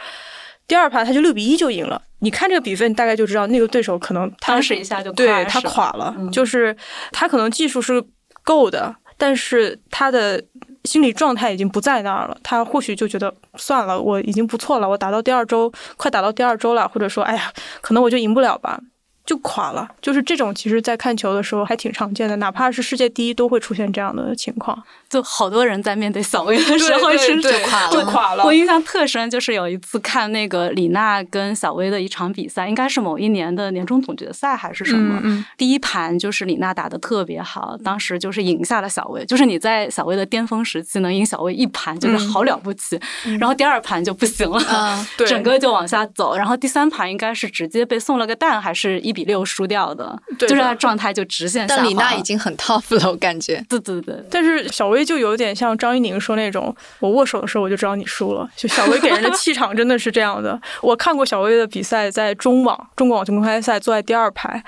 [0.69, 2.03] 第二盘他就六比一就赢了。
[2.19, 6.15] 你看这个比分，大概就知道那个对手可能当时一下就对他垮了。
[6.31, 6.77] 就是
[7.13, 8.05] 他可能技术是
[8.43, 10.43] 够的，但是他的
[10.85, 12.37] 心理状态已经不在那儿了。
[12.43, 18.81] 他或许就觉得算了，我已经不错了，我打到第二周，快打到第二周了，或者说，哎呀，可能我就赢不了吧。
[19.27, 24.83] 就垮了，就是这种，其实，在看球的时候还挺常见的，哪怕是世界第一，都会出现这样的情况。
[25.09, 28.45] 就好多人在面对小威的时候，就垮了，就垮了。
[28.45, 35.23] 我印象特深，就是有一次看那个李娜跟小威的一场比赛，应该是某一年的年终总决赛还是什么。
[35.57, 39.25] 第一盘就是李娜打的特别好，当时就是赢下了小威。
[39.25, 43.01] 就是你在小威的巅峰时期能赢小威一盘，就是好了不起。
[43.41, 46.37] 然后第二盘就不行了，整个就往下走。
[46.37, 49.14] 然后第三盘应该是直接被送了个蛋，还是一。
[49.15, 51.83] 比六输掉的，就是他状态就直线下滑。
[51.83, 53.65] 但李娜已经很 tough 了，我感觉。
[53.69, 54.23] 对对对。
[54.29, 58.49] 但是小薇就有点像张怡宁说那种，我握手的时候我就知道你输了。
[58.57, 60.61] 就小薇给人的气场真的是这样的。
[60.83, 64.63] 我看过小薇的比赛，在中网中国网球公开赛坐在第二排，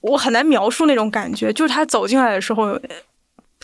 [0.00, 1.52] 我很难描述那种感觉。
[1.52, 2.78] 就是她走进来的时候，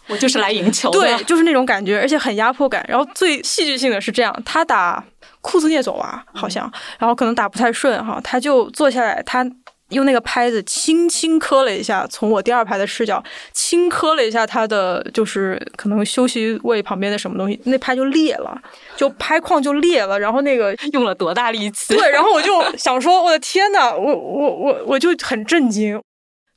[0.08, 2.84] 我就是来赢球的，对，就是那种感觉，而且很压迫感。
[2.88, 5.04] 然后最戏剧性的是这样，他打
[5.40, 9.44] 库兹涅佐娃好像，然后可能打不太顺哈，他就坐下来，他。
[9.90, 13.22] 用那个拍子轻轻磕了一下，从我第二排的视角
[13.52, 18.60] 轻磕了一下他的，就是可能休息位旁边的什么东西，那拍就裂了，
[18.96, 20.18] 就拍框就裂了。
[20.18, 21.94] 然后那个 用了多大力气？
[21.96, 26.00] 对，然后我就想说，我的天呐，我我我我就很震惊。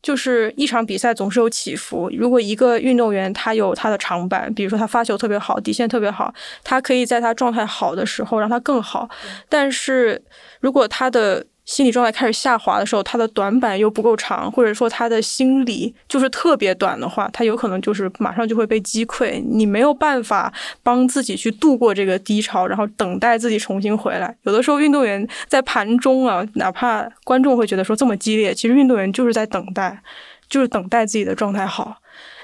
[0.01, 9.07] 就是一场比赛总是有起伏，如果一个运动员他有他的长板，比如说他发球特别好，底线特别好，他可以在他状态好的时候让他更好。
[9.47, 10.19] 但是
[10.59, 19.41] 如果他的心理状态开始下滑的时候，他的短板又不够长，或者说他的心理就是特别短的话，他有可能就是马上就会被击溃。
[19.47, 24.35] 你没有办法帮自己去度过这个低潮，然后等待自己重新回来。
[24.43, 30.01] 有的时候运动员在盘中啊，哪怕观众会觉得说这么激烈，其实运动员就是在等待，
[30.49, 31.97] 就是等待自己的状态好。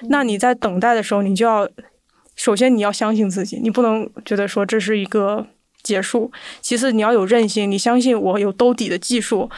[0.10, 1.67] 那你在等待的时候，你就要
[2.36, 5.47] 首先你要相信自己，你不能觉得说这是一个。
[5.88, 6.30] 结束。
[6.60, 9.50] 其次，你要有韧性，你相信我有兜底的技术。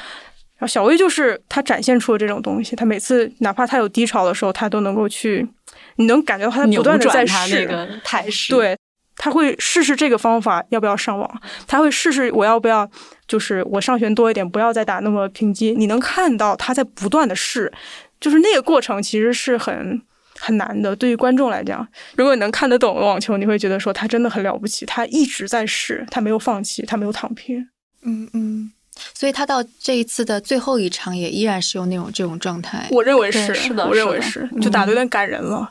[0.58, 5.48] 然后小薇就是她展现出了这种东西，她每次哪怕她有低潮的时候，她都能够去，
[5.96, 7.68] 你能感觉到他不断的在试
[8.04, 8.54] 态势。
[8.54, 8.78] 对，
[9.16, 12.88] 她会试试这个方法要不要上网，她会试试我要不要，
[13.28, 15.72] 就是我上旋多一点，不要再打那么平击。
[15.72, 17.72] 你能看到她在不断的试，
[18.20, 20.02] 就是那个过程其实是很。
[20.40, 27.68] 很难的，对于观众来讲，如果你能看得懂网球，你会觉得说他真的很了不起，他一直在试，他没有放弃，他没有躺平。
[28.04, 28.72] 嗯嗯，
[29.14, 32.88] 所以他到这一次的最后一场也依然是用那种这种状态。
[32.92, 35.70] 我认为是，是的，我认为是，就打的有点感人了。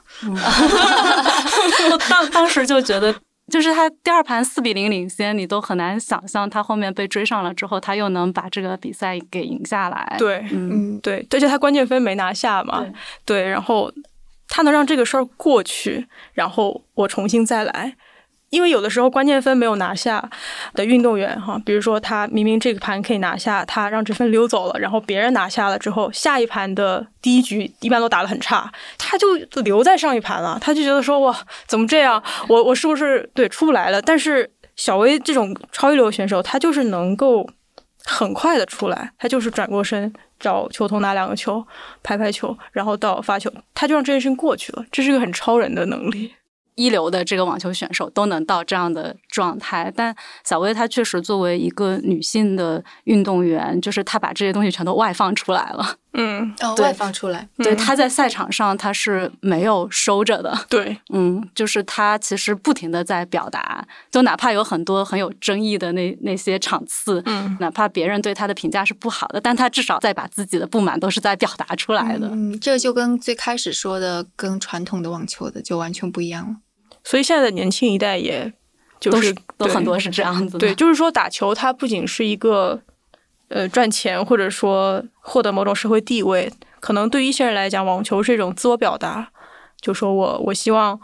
[1.91, 3.15] 我 当当时就觉得，
[3.51, 10.17] 就是他第二盘四比零领先，你都很难想象他后面被追上了之后，他又能把这个比赛给赢下来。
[10.19, 12.85] 对，嗯，对，而且他关键分没拿下嘛，
[13.25, 13.91] 对，然后。
[14.49, 17.95] 他能让这个事儿过去，然后我重新再来，
[18.51, 20.31] 因为有的时候关键分没有拿下
[20.75, 32.23] 的运动员哈，比如说他明明这个盘可以拿下，他让这分溜走了，然后别人拿下了之后，下一盘的第一局一般都打得很差，他就留在上一盘了，他就觉得说哇，怎么这样？
[32.49, 34.01] 我我是不是对出不来了？
[34.01, 37.49] 但是小威这种超一流选手，他就是能够
[38.09, 40.13] 很快的出来，他就是转过身。
[40.41, 41.67] 找球童拿两个球，
[42.01, 44.85] 拍拍球，然后到发球，他就让这件事情过去了。
[44.93, 46.33] 这是个很超人的能力。
[46.77, 49.93] 一流的这个网球选手都能到这样的状态。
[49.97, 55.97] 但小薇她确实作为一个女性的运动员，就是她把这些东西全都外放出来了。
[56.21, 60.59] 嗯，哦，对外放出来，对，他在赛场上他是没有收着的。
[60.69, 72.29] 对，嗯，就是他其实不停的在表达，就哪怕有很多很有争议的那那些场次，嗯哪怕别人对他的评价是不好的，但他至少在把自己的不满都是在表达出来的。
[72.33, 76.57] 嗯，这就跟最开始说的跟传统的网球的就完全不一样了。
[77.05, 78.53] 所以现在的年轻一代也
[79.01, 80.59] 就都是都很多是这样子的。
[80.59, 82.83] 对，就是说打球它不仅是一个
[83.49, 89.29] 呃赚钱，或者说获得某种社会地位，可能对于一些人来讲，网球是一种自我表达。
[89.81, 90.99] 就说我我希望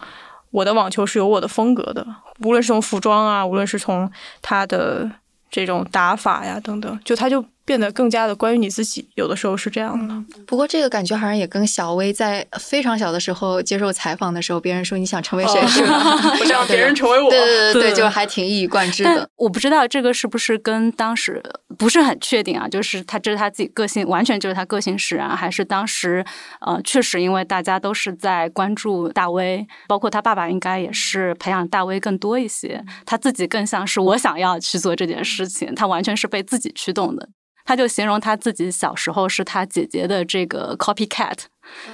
[0.51, 2.05] 我的网球是有我的风格的，
[2.41, 4.11] 无论是从服装啊，无论是从
[4.43, 5.09] 他的
[5.51, 9.09] 这种打法呀等等，就他就变得更加的关于你自己。
[9.15, 10.15] 有的时候是这样的。
[10.47, 16.37] 不过这个感觉好像也跟小薇在非常小的时候接受采访的时候，别人说你想成为谁哦是吧？
[16.41, 17.31] 我想别人成为我。
[17.31, 19.29] 对对对对，就还挺一以贯之的。
[19.37, 21.43] 我不知道这个是不是跟当时
[21.79, 26.25] 不是很确定啊，就是他这是他自己个性，完全就是他个性使然，还是当时
[26.61, 37.29] 呃确实因为大家都是在关注大威，包括他爸爸应该也是培养大威更多一些，他自己更像是我想要去做这件事情，他完全是被自己驱动的。
[37.65, 41.39] 他就形容他自己小时候是他姐姐的这个 copycat，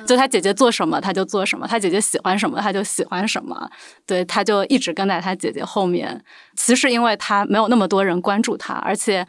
[0.06, 3.70] 就他姐姐做什么他就做什么，他姐姐喜欢什么他就喜欢什么，
[4.04, 6.22] 对，他就一直跟在他姐姐后面。
[6.56, 9.24] 其实因为他没有那么多人关注他，而且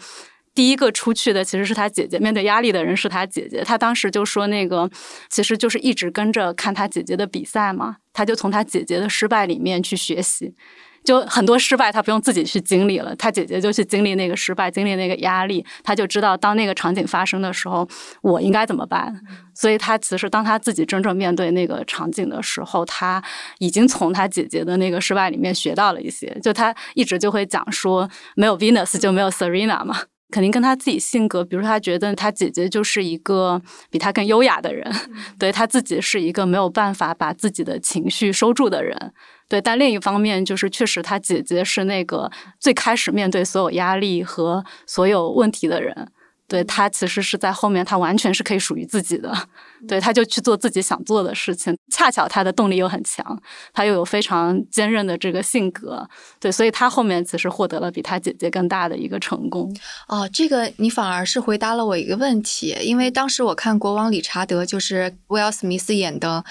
[0.55, 3.63] 第一个出去的其实是他姐姐，面对压力的人是他姐姐。
[3.63, 4.89] 他当时就说那个
[5.29, 10.55] 其实就是一直跟着看他姐姐的比赛嘛，他就从他姐姐的失败里面去学习。
[11.03, 17.87] 就很多失败，他不用自己去经历了，他姐姐就去经历那个失败，经历那个压力，他就知道当那个场景发生的时候，
[18.21, 19.13] 我应该怎么办。
[19.53, 23.21] 所以他其实当他自己真正面对那个场景的时候，他
[23.59, 26.27] 已经从他姐姐的那个失败里面学到了一些。
[26.41, 29.97] 就他一直就会讲说，没有 Venus 就没有 Serena 嘛。
[30.31, 34.89] 肯定跟他自己性格，比如说他觉得他姐姐就是一个比他更优雅的人，
[35.37, 39.13] 对他自己是一个没有办法把自己的情绪收住的人，
[39.47, 39.61] 对。
[39.61, 46.07] 但另一方面，就是确实他姐姐是那个最开始面对所有压力和所有问题的人，
[46.51, 49.33] 对他其实是在后面，他完全是可以属于自己的，
[49.87, 51.73] 对，他就去做自己想做的事情。
[51.89, 56.05] 恰巧他的动力又很强，他又有非常坚韧的这个性格，
[56.41, 59.73] 对，所以他后面其实获得了比他姐姐更大的一个成功。
[60.09, 66.43] 哦，这个你反而是回答了我一个问题，因为当时我看国王理查德，就是威尔·史密斯演的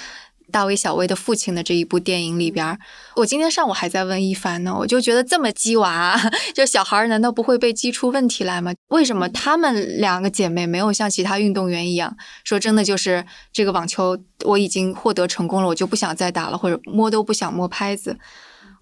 [0.50, 2.78] 大卫·小薇的父亲的这一部电影里边儿，
[3.16, 6.20] 我今天上午还在问一凡呢，我就觉得这么鸡娃，
[6.54, 8.72] 就小孩儿难道不会被激出问题来吗？
[8.88, 18.18] 为什么他们两个姐妹没有像其他运动员一样，说真的就是这个网球我已经获得成功了，我就不想再打了，或者摸都不想摸拍子？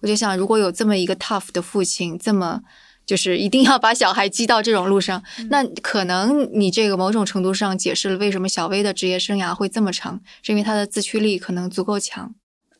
[0.01, 2.61] 我就想，如果有这么一个 tough 的父亲，这么
[3.09, 12.35] 就是一定要把小孩激到这种路上，那可能你这个某种程度上解释了为什么小薇的职业生涯会这么长，是因为她的自驱力可能足够强。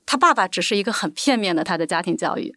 [0.06, 2.54] 他爸爸只是一个很片面的他的家庭教育，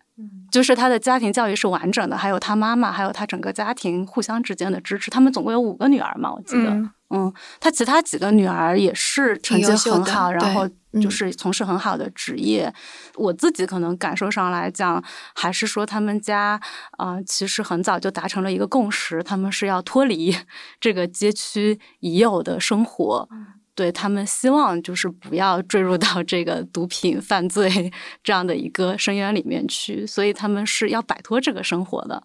[0.50, 5.10] 就是他的家庭教育是完整的，还有他妈妈，还有他整个家庭互相之间的支持。
[5.10, 10.66] 他们总共有五个女儿嘛，我记得，嗯嗯，他其他几个女儿也是成绩很好，然后
[11.00, 12.72] 就是从事很好的职业。
[13.16, 15.02] 我自己可能感受上来讲，
[15.34, 16.58] 还是说他们家
[16.92, 20.34] 啊、呃其实很早就达成了一个共识，他们是要脱离
[20.80, 23.28] 这个街区已有的生活。
[23.74, 27.90] 对他们希望就是不要坠入到这个毒品犯罪
[28.22, 32.22] 这样的一个深渊里面去，所以他们是要摆脱这个生活的。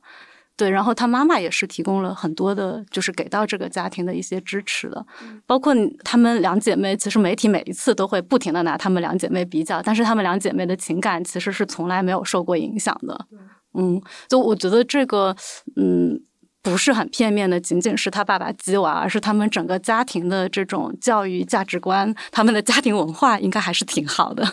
[0.57, 5.05] 对，然后他妈妈也是提供了很多的，就是给到这个家庭的一些支持的，
[5.45, 13.27] 包括他们两姐妹，其实媒体每一次都会不停的拿他们两姐妹比较，但是他们两姐妹的情感其实是从来没有受过影响的。
[13.75, 15.35] 嗯，就我觉得这个，
[15.75, 16.21] 嗯。
[16.63, 24.45] 不是很片面的，仅仅是他爸爸鸡娃，而是他们整个家庭的这种教育价值观，他们的家庭文化应该还是挺好的。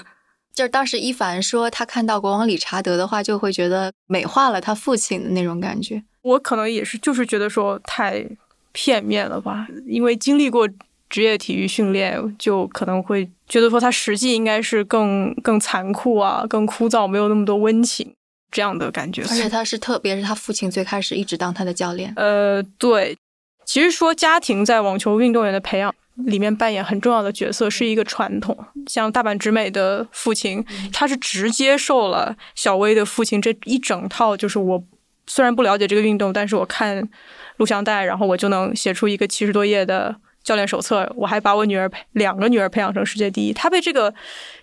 [0.55, 6.03] 就是当时一凡说他看到国王理查德的话，就会觉得美化了他父亲的那种感觉。
[6.23, 8.25] 我可能也是，就是觉得说太
[8.73, 10.69] 片面了吧，因为经历过
[11.11, 18.15] 职业体育训练，就可能会觉得说他实际应该是更更残酷啊，更枯燥，没有那么多温情
[18.51, 19.23] 这样的感觉。
[19.23, 22.13] 而且他是特别是他父亲最开始一直当他的教练。
[22.17, 23.17] 呃，对，
[23.65, 25.95] 其实说家庭在网球运动员的培养
[26.27, 28.57] 里面扮演很重要的角色，是一个传统。
[28.87, 34.85] 像大阪直美的父亲，他是直接受了小薇的父亲这一整套，就是我
[35.27, 37.09] 虽然不了解这个运动，但是我看
[37.57, 43.53] 录像带，然后我就能写出一个七十多页的教练手册，我还把我女儿培两个女儿培养成世界第一。
[43.53, 44.15] 他被这个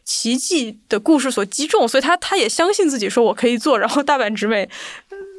[0.05, 3.77] 奇迹的故事所击中，所以他他也相信自己，说我可以做。
[3.77, 4.69] 然后大阪直美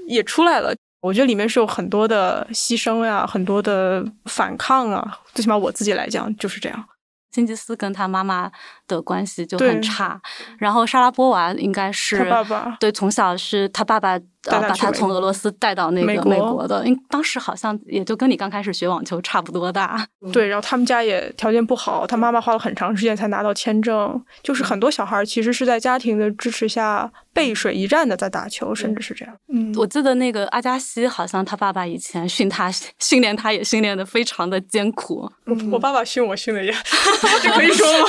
[0.09, 0.75] 也出来了。
[1.03, 5.19] 我觉得里面是有很多的牺牲呀，很多的反抗啊。
[5.35, 6.85] 最起码我自己来讲就是这样。
[7.33, 8.51] 辛吉斯跟他妈妈
[8.87, 10.21] 的关系就很差，
[10.59, 14.19] 然后莎拉波娃应该是他爸爸，对，从小是他爸爸。
[14.49, 20.05] 呃，把他从俄罗斯带到那个美国的，因为当时好像也就跟你刚开始学网球差不多大。
[20.33, 24.21] 对，然后他们家也条件不好，他妈妈花了很长时间才拿到签证。
[24.43, 29.33] 就是很多小孩其实是在家庭的支持下背水一战的在打球，甚至是这样。
[29.53, 32.69] 嗯，我记得那个阿加西，好像他爸爸以前训他
[32.99, 35.31] 训练，他也训练的非常的艰苦。
[35.71, 36.73] 我爸爸训我训的也，
[37.43, 38.09] 这可以说吗？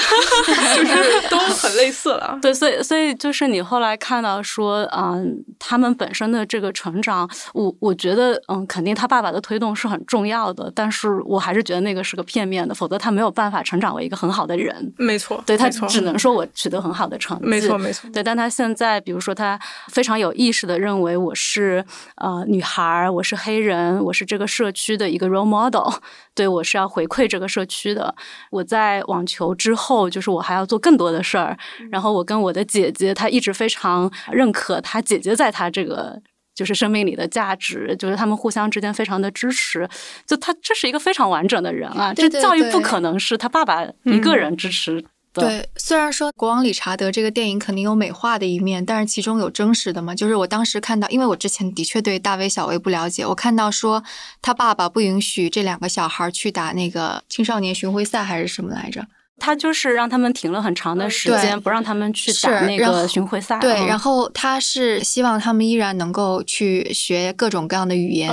[0.76, 2.40] 就是都很类似了。
[2.42, 6.23] 对，所以所以就是你后来看到说，嗯，他们本身。
[6.32, 14.94] 的这个成长，我我觉得，嗯，肯定他爸爸的推动是很重要的，但是我还是觉得那个是个片面的，否则他没有办法成长为一个很好的人。
[14.98, 17.46] 没错，对他只能说我取得很好的成绩。
[17.46, 18.10] 没错，没错。
[18.12, 21.84] 对，但他现在，比如说他非常有意识的认为我是
[22.16, 25.94] 呃女孩，我是黑人，我是这个社区的一个 role model，
[26.36, 28.14] 对我是要回馈这个社区的。
[28.50, 31.58] 我在网球之后，就是我还要做更多的事儿。
[31.92, 36.13] 然后我跟我的姐姐，她一直非常认可她姐姐在她这个。
[36.56, 39.90] 就是生命里的价值，就是他们互相之间非常的支持。
[40.26, 45.08] 就他这是一个非常完整的人啊，这教育不可能是他爸爸一个人支持的。
[45.34, 50.14] 对，虽然说《国王理查德》这个电影肯定有美化的一面，但是其中有真实的嘛。
[50.14, 54.04] 就是我当时看到，因为我之前的确对大卫小威不了解，我看到说
[54.44, 59.08] 他爸爸不允许这两个小孩去打那个青少年巡回赛还是什么来着。
[59.44, 63.60] 他就是让他们停了很长的时间，不让他们去打那个巡回赛。
[63.60, 68.32] 对，然后他是希望他们依然能够去学各种各样的语言，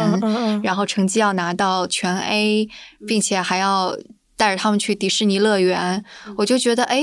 [0.63, 2.69] 然后成绩要拿到全 A，
[3.09, 3.97] 并且还要
[4.37, 6.05] 带着他们去迪士尼乐园。
[6.37, 7.03] 我就觉得，哎，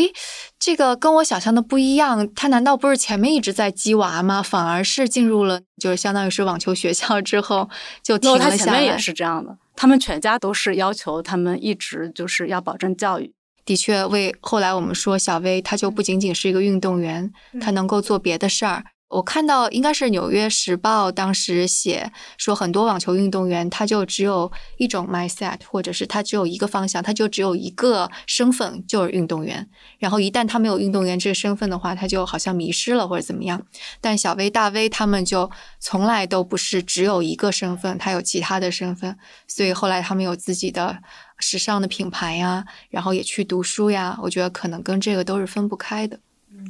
[0.58, 2.26] 这个跟我想象的不一样。
[2.34, 4.42] 他难道不是前面一直在鸡娃吗？
[4.42, 7.70] 反而是进入了，就是相当于是网球学校之后
[8.02, 8.52] 就停了下来。
[8.52, 13.34] 他前面也是这样的，他们全家都是要求他们一直就是要保证教育。
[13.68, 18.86] 的确，为后来我们说小薇，她就不仅仅是一个运动员，她能够做别的事儿。
[19.10, 29.70] 我看到应该是《纽约时报》当时写说，很多网球运动员他就只有一种 mindset，或者是他只有一个方向，他就只有一个身份，就是运动员。
[30.00, 33.66] 然后一旦他没有运动员这个身份的话，他就好像迷失了或者怎么样。
[34.02, 35.50] 但小薇、大 V 他们就
[35.80, 40.98] 从来都不是只有一个身份，他有其他的身份，所以后来他们有自己的。
[41.40, 46.20] 时尚的品牌呀，然后也去读书呀，我觉得可能跟这个都是分不开的。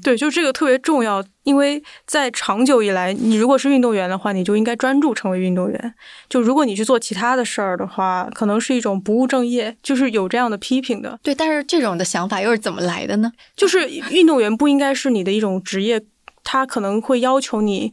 [0.03, 5.93] 对，就这个特别重要，因为在长久以来，你如果是运动员的话，你就应该专注成为运动员。
[6.29, 11.17] 就如果你去做其他的事儿的话，可能是一种不务正业，就是有这样的批评的。
[11.23, 13.31] 对，但是这种的想法又是怎么来的呢？
[13.55, 16.03] 就是运动员不应该是你的一种职业，
[16.43, 17.91] 他可能会要求你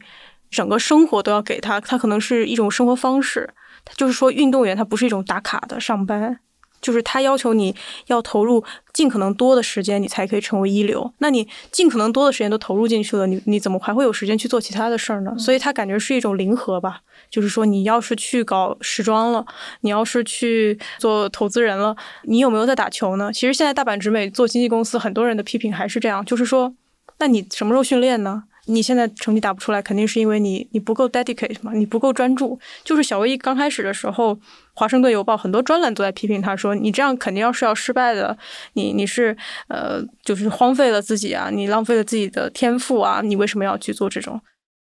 [0.51, 3.49] 整个生活都要给他，他可能是一种生活方式。
[3.95, 6.39] 就是说，运动员他不是一种打卡的上班。
[6.81, 7.75] 就是他要求你
[8.07, 8.63] 要投入
[8.93, 11.11] 尽可能多的时间，你才可以成为一流。
[11.17, 15.35] 那你尽可能多的时间都投入进去了，你你怎么还会有时间去做其他的事儿呢？
[15.37, 17.01] 所以他感觉是一种零和吧。
[17.31, 19.45] 就是说，你要是去搞时装了，
[19.81, 23.31] 你要是去做投资人了，你有没有在打球呢？
[23.33, 26.73] 其实现在大阪直美做经纪公司，很多人的批评还是这样，就是说，
[27.17, 28.43] 那你什么时候训练呢？
[28.67, 32.59] 你现在成绩打不出来，肯定是因为你你不够 dedicate 嘛，你不够专注。
[32.83, 34.37] 就是小威刚开始的时候，
[34.73, 38.35] 华盛顿邮报很多专栏都在批评他，说你这样肯定要是要失败的，
[38.73, 39.37] 你你是
[39.67, 44.41] 呃就是荒废了自己啊，你浪费了自己的天赋啊，你为什么要去做这种？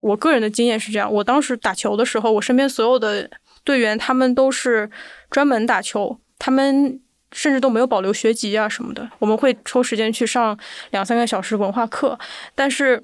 [0.00, 3.28] 我个人的经验是这样，我当时打球的时候，我身边所有的
[3.64, 4.88] 队员他们都是
[5.30, 7.00] 专门打球，他们
[7.32, 9.10] 甚至都没有保留学籍啊什么的。
[9.18, 10.56] 我们会抽时间去上
[10.90, 12.16] 两三个小时文化课，
[12.54, 13.02] 但是。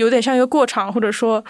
[0.00, 1.44] 有点像一个过场，或者说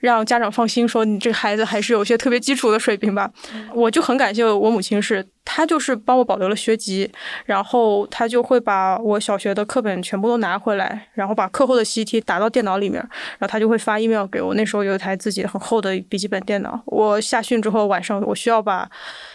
[0.00, 3.30] 让家长放心，说你这个孩子还是有些特别基础的水平吧。
[3.74, 7.10] 我就很感谢我母亲，是她就是帮我保留了学籍，
[7.46, 14.54] 然后她就会把我小学的课本全部都拿回来，然后把课后的习题打到电脑里面，然后她就会发 email 给我。
[14.54, 18.88] 那时候有一台自己很厚的笔记本电脑，我下训之后晚上我需要把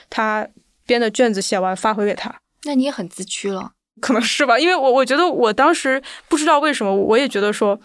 [0.09, 0.47] 她
[0.85, 2.33] 编的卷子写完发回给她。
[2.65, 4.59] 那你也很自驱了，可能是吧？
[4.59, 7.77] 因为我我觉得我当时不知道为什么，我也觉得说。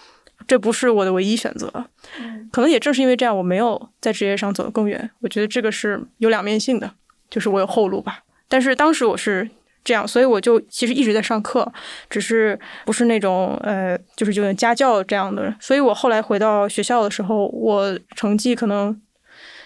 [0.46, 1.68] 这不是我的唯一选择，
[2.52, 5.10] 可能也正是因为这样，我没有在职业上走得更远。
[5.20, 6.90] 我觉得这个是有两面性的，
[7.28, 8.20] 就是我有后路吧。
[8.48, 9.48] 但是当时我是
[9.82, 11.72] 这样，所以我就其实一直在上课，
[12.08, 15.52] 只是不是那种呃，就是就家教这样的。
[15.60, 19.00] 所以我后来回到学校的时候，我成绩可能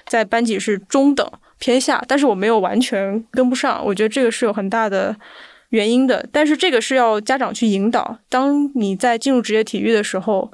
[0.07, 3.85] 在班级是中等，偏下，但是我没有完全跟不上。
[3.85, 5.15] 我觉得这个是有很大的
[5.69, 8.19] 原因的，但是这个是要家长去引导。
[8.29, 10.51] 当你在进入职业体育的时候，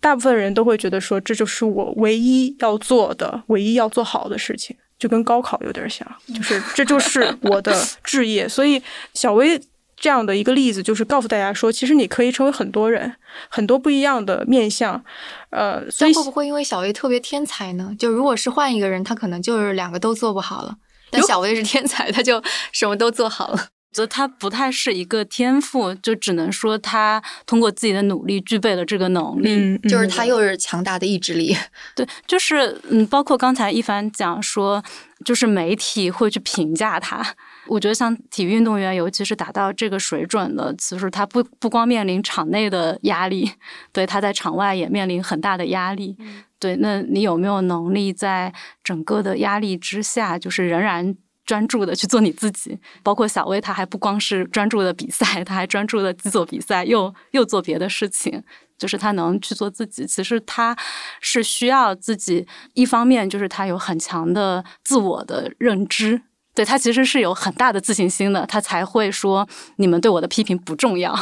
[0.00, 7.72] 大部分人都会觉得说，这就是我唯一要做的、唯一要做好的事情，就跟高考有点像，就是这就是我的
[8.04, 8.48] 志业。
[8.48, 8.82] 所以
[9.14, 9.60] 小薇。
[10.00, 13.12] 这样的一个例子，就是告诉大家说，其实你可以成为很多人，
[13.48, 15.02] 很多不一样的面相。
[15.50, 17.92] 呃，所以会不会因为小薇特别天才呢？
[17.98, 20.76] 就如果是换一个人，他可能就是两个都做不好了。
[21.10, 22.40] 但小薇是天才，他就
[22.70, 23.66] 什么都做好了。
[23.92, 29.54] 觉得他不太是一个天赋，就只能说他通过自己的努力具备了这个能力。
[29.54, 31.56] 嗯就是他又是强大的意志力。
[31.96, 34.82] 对，就是嗯，包括刚才一凡讲说，
[35.24, 37.24] 就是媒体会去评价他。
[37.66, 43.50] 我觉得像体育运动员，尤其是达到这个水准的，其实他不不光面临场内的压力，
[43.92, 46.16] 对他在场外也面临很大的压力。
[46.58, 51.14] 对，那你有没有能力在整个的压力之下，就是仍然
[51.48, 52.78] 专注的去做你自己？
[53.02, 58.42] 包括小薇，他还不光是专注的比赛， 他还专注的既做比赛，又又做别的事情，
[58.76, 60.06] 就是他能去做自己。
[60.06, 60.76] 其实他
[61.22, 66.20] 是需要自己，一方面就是他有很强的自我的认知。
[66.54, 71.16] 对他其实是有很大的自信心的，他才会说你们对我的批评不重要。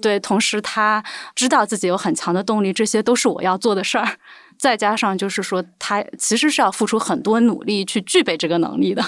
[0.00, 1.04] 对，同时他
[1.36, 4.16] 知道自己有很强的动力，这些都是我要做的事儿。
[4.58, 9.04] 再加上就是说，他其实是要付出很多努力去具备这个能力的。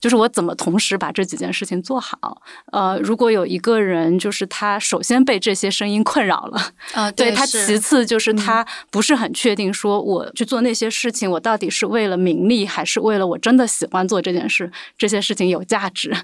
[0.00, 2.42] 就是我怎么同时把这几件事情做好？
[2.72, 6.60] 呃，如果有一个人，就是他首先被这些声音困扰了，
[6.92, 14.70] 啊，对他其次就是他不是很确定，说我去做那些事情，我到底是为了名利，还是为了我真的喜欢做这件事？
[14.98, 16.14] 这些事情有价值？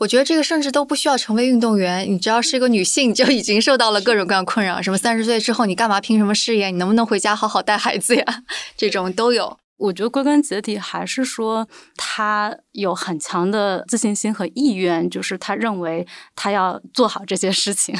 [0.00, 4.82] 我觉得这个甚至都不需要成为运动员，你只要是一个女性，就已经受到了各种各样困扰。
[4.82, 6.66] 什么三十岁之后你干嘛拼什么事业？
[6.70, 8.24] 你能不能回家好好带孩子呀？
[8.76, 9.56] 这种都有。
[9.76, 11.66] 我觉得归根结底还是说，
[11.96, 16.06] 他有很强的自信心和意愿，就是他认为
[16.36, 17.94] 他要做好这些事情。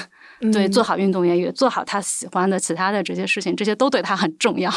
[0.53, 4.71] 对，做好运动员，也做好他喜欢的其他的这些事情，这些都对他很重要。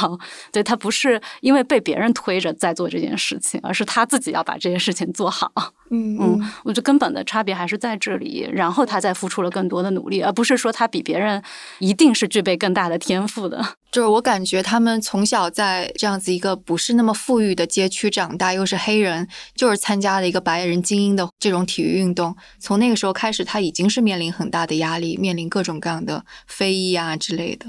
[0.51, 5.51] 对他不是因为被别人推着在做这件事情，而是他自己要把这件事情做好。
[5.89, 8.47] 嗯嗯，我觉得根本的差别还是在这里。
[8.53, 11.41] 然后他再付出了更多的努力，而不是说他比别人
[11.79, 13.75] 一定是具备更大的天赋的。
[13.89, 22.35] 就是我感觉他们从小在这样子一个不是那么富裕的街区长大，又是黑人，就是参加了一个白人精英的这种体育运动。
[22.59, 27.65] 从那个时候开始，他已经是面临很大的压力，面临各种各样的非议啊之类的。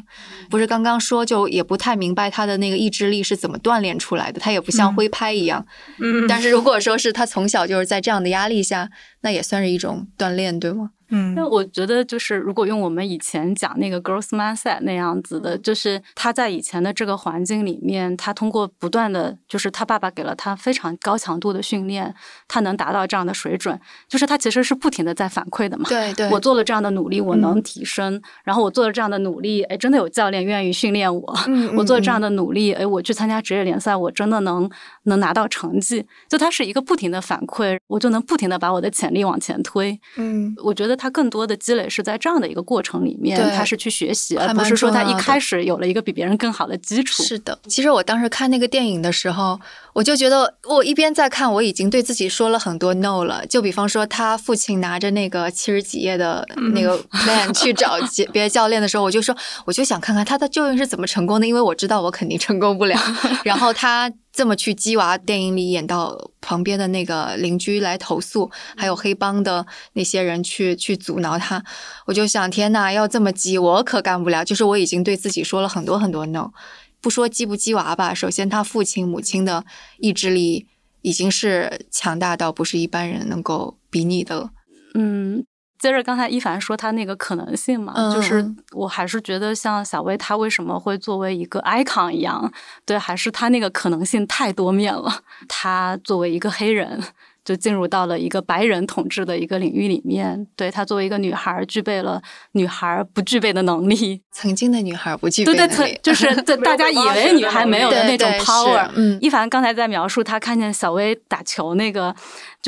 [0.50, 5.64] 不是刚刚说就也不太明白他的那个意志力是怎么锻炼出来的，他也不像挥拍一样。
[5.98, 8.90] 嗯，但是如果说是他从小就是在这样的压力下，
[9.20, 10.90] 那也算是一种锻炼，对吗？
[11.10, 22.14] 嗯，那我觉得就是，如果用我们以前讲那个 girls mindset 那样子的，就是他在以前的这个环境里面，他通过不断的，就是他爸爸给了他非常高强度的训练，
[22.46, 25.86] 他能达到这样的水准，就是他其实是不停的在反馈的嘛。
[25.88, 31.34] 对对，我做了这样的努力，我能提升，然后我做了这样的努力，哎，真的有教练愿意训练我，
[31.74, 34.68] 我做了这样的努力，哎，我去参加职业联赛，我真的能
[35.04, 39.98] 能拿到成绩，就他是一个不停的反馈，我就能不停的把我的潜力往前推。
[40.16, 40.97] 嗯，我觉得。
[40.98, 47.22] 他更多的积累是在这样的一个过程里面，他是去学习，而不是说他一开始有了一个比别人更好的基础。
[47.22, 49.58] 是的，其实我当时看那个电影的时候，
[49.98, 53.44] 我就觉得我一边在看，我已经对自己说了很多 no 了。
[53.44, 57.96] 就比方说，他父亲拿着那个七十几页的那个 plan 去找
[58.32, 59.36] 别的教练的时候，我就说，
[59.66, 62.96] 我就想看看他的究竟是怎么成功的，因为我知道我肯定成功不了。
[63.42, 64.12] 然后他。
[64.30, 71.60] 这么去鸡娃电影里演到旁边的那个邻居来投诉，还有黑帮的那些人去去阻挠他，
[72.06, 74.44] 我就想天呐，要这么鸡我可干不了。
[74.44, 76.52] 就是我已经对自己说了很多很多 no，
[77.00, 79.64] 不说鸡不鸡娃吧，首先他父亲母亲的
[79.98, 80.66] 意志力
[81.02, 84.50] 已经是强大到不是一般人能够比拟的了。
[84.94, 85.44] 嗯。
[85.78, 92.52] 接着刚才一凡说他那个可能性嘛，就是我还是觉得像小薇，她为什么会作为一个 icon 一样，
[92.84, 95.22] 对，还是她那个可能性太多面了。
[95.46, 97.00] 她作为一个黑人。
[97.44, 102.20] 就进入到了一个白人统治的一个领域里面，对她作为一个女孩，具备了
[102.52, 104.20] 女孩不具备的能力。
[104.30, 108.88] 曾经的女孩不具备对对，就是对大家以为女孩没有的那种 power。
[108.94, 112.14] 嗯，一凡刚才在描述她看见小薇打球那个，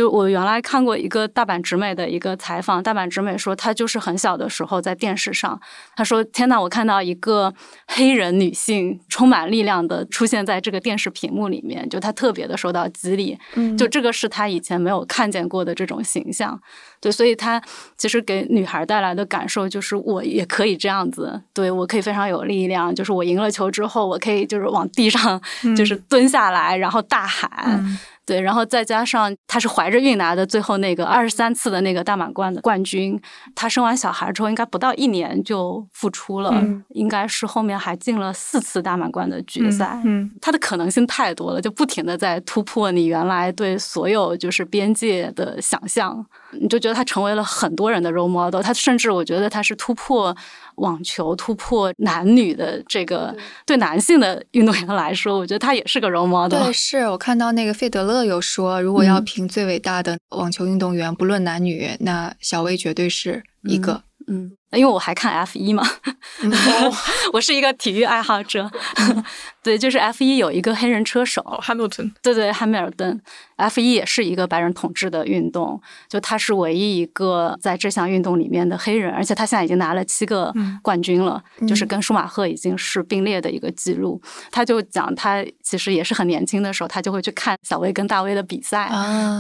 [0.00, 5.60] 就我原来看过一个大阪直美的一个采访，大阪直美说她就是很小的时候在电视上，
[5.94, 7.52] 她说天呐，我看到一个
[7.86, 13.38] 黑人女性充满力量的出现在这个电视屏幕里面，就她特别的受到激励。
[13.56, 14.80] 嗯，就这个是她以前。
[14.80, 16.58] 没有看见过的这种形象，
[17.02, 17.60] 对，所以她
[17.98, 25.38] 其实给女孩带来的感受就是我也可以这样子，对我可以非常有力量，就是我赢了球之后，我可以就是往地上
[25.76, 27.84] 就是蹲下来，然后大喊。
[28.30, 33.20] 对，然后再加上她是怀着孕拿的最后那个二十三次的那个大满贯的冠军，
[33.56, 36.54] 她生完小孩之后应该不到一年就复出了，
[36.90, 40.00] 应该是后面还进了四次大满贯的决赛。
[40.04, 48.62] 嗯，她的可能性太多了，就不停的在突破你原来对所有就是边界的想象，你就觉得她成为了很多人的 role model。
[48.62, 50.36] 她甚至我觉得她是突破。
[50.80, 56.62] 网球突破男女的这个，对男性的运动员来说，我觉得他也是个 role model。
[56.64, 63.92] 对，是我看到那个费德勒有说，如果要评最伟大的网球运动员，不论男女，那小威绝对是一个。
[63.92, 64.02] 嗯。
[64.70, 65.82] 因为我还看 F 一嘛，
[67.32, 68.70] 我是一个体育爱好者。
[69.62, 72.12] 对，就是 F 一有一个黑人车手，Hamilton。
[72.22, 73.20] 对对，汉密尔顿。
[73.56, 84.22] F 一也是一个白人统治的运动，就他是唯一一个在这项运动里面的黑人，而且他现在已经拿了七个冠军了，就是跟舒马赫已经是并列的一个记录。
[84.52, 88.88] 他就讲，他其实也是很年轻的时候，他就会去看小威跟大威的比赛。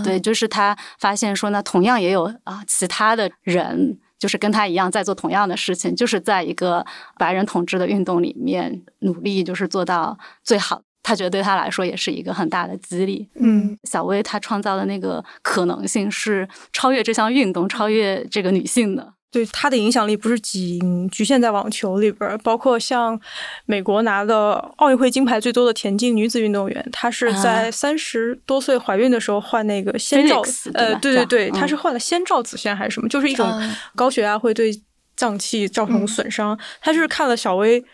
[0.04, 3.96] 对，就是他发现说呢，同样也有啊其他的人。
[4.20, 6.86] 就是跟他一样在做同样的事情，就是在一个
[7.18, 10.80] 白人统治的运动里面努力，就是做到最好。
[11.02, 13.26] 他觉得对他来说也是一个很大的激励。
[13.36, 19.14] 嗯，小薇她创造的那个可能性是超越这项运动，超越这个女性的。
[19.30, 23.18] 对他的影响力不是仅局限在网球里边，包括像
[23.66, 30.42] 美国拿的奥运会金牌最多的田径女子运动员，她是在三十多岁怀孕的时候患那个先兆，
[30.74, 33.48] 呃，对对对，她是患了先兆子痫还是什么，就是一种
[33.94, 34.72] 高血压会对
[35.16, 36.58] 脏器造成损伤。
[36.80, 37.84] 她就是看了小薇。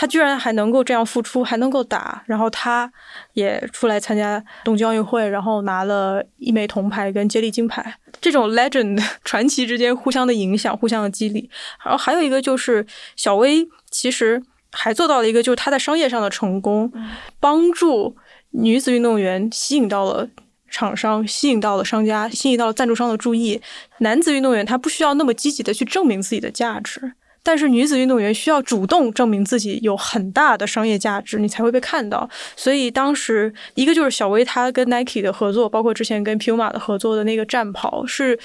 [0.00, 2.88] 他居然还能够这样付出，还能够打，然后他
[3.32, 7.98] 也出来参加东京奥运会，然后拿了一枚铜牌跟接力金牌。
[8.20, 11.50] 这种 legend 传奇之间互相的影响，互相的激励。
[11.84, 12.86] 然后还有一个就是
[13.16, 14.40] 小威，其实
[14.70, 16.92] 还做到了一个，就是他在商业上的成功，
[17.40, 18.16] 帮助
[18.50, 20.28] 女子运动员吸引到了
[20.70, 23.60] 厂商，吸引到了商家，吸引到了赞助商的注意。
[23.98, 27.14] 男子运动员他不需要那么积极的去证明自己的价值。
[27.42, 32.28] 但是女子运动员需要主动证明自己有很大的商业价值，你才会被看到。
[32.56, 38.38] 所以当时一个就是小薇她跟 Nike 的合作，包括之前跟 Puma 的合作的那个战袍是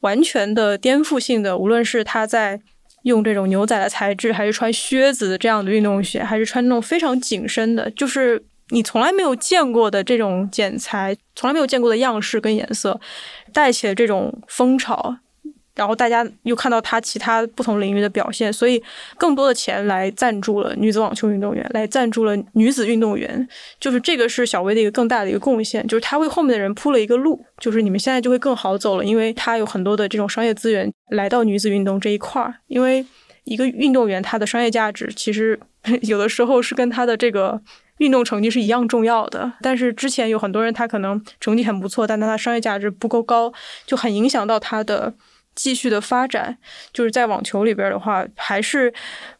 [0.00, 1.56] 完全的颠覆性的。
[1.56, 2.60] 无论是她在
[3.04, 13.00] 用这种牛仔的材质，还是穿靴子这样的运动鞋，还是穿那种非常紧身的，就是你从来没有见过的这种剪裁，从来没有见过的样式跟颜色，
[13.52, 15.18] 带起了这种风潮。
[15.74, 18.80] 然后大家又看到他其他不同领域的表现，所以
[19.18, 23.48] 更多的钱来赞助了女子网球运动员，来赞助了女子运动员，
[23.80, 33.04] 就是这个是小薇的一个更大的一个贡献，就是他为后面的人铺了一个路，就是你们现在就会更好走了，因为他有很多的这种商业资源来到女子运动这一块儿，因为
[33.42, 35.58] 一个运动员他的商业价值其实
[36.02, 37.60] 有的时候是跟他的这个
[37.98, 43.52] 运动成绩是一样重要的，但是之前有很多人他可能成绩很不错，但他的商业价值不够高，
[43.84, 45.12] 就很影响到他的。
[45.54, 46.56] 继续的发展，
[46.92, 48.92] 就是在网球里边的话，还是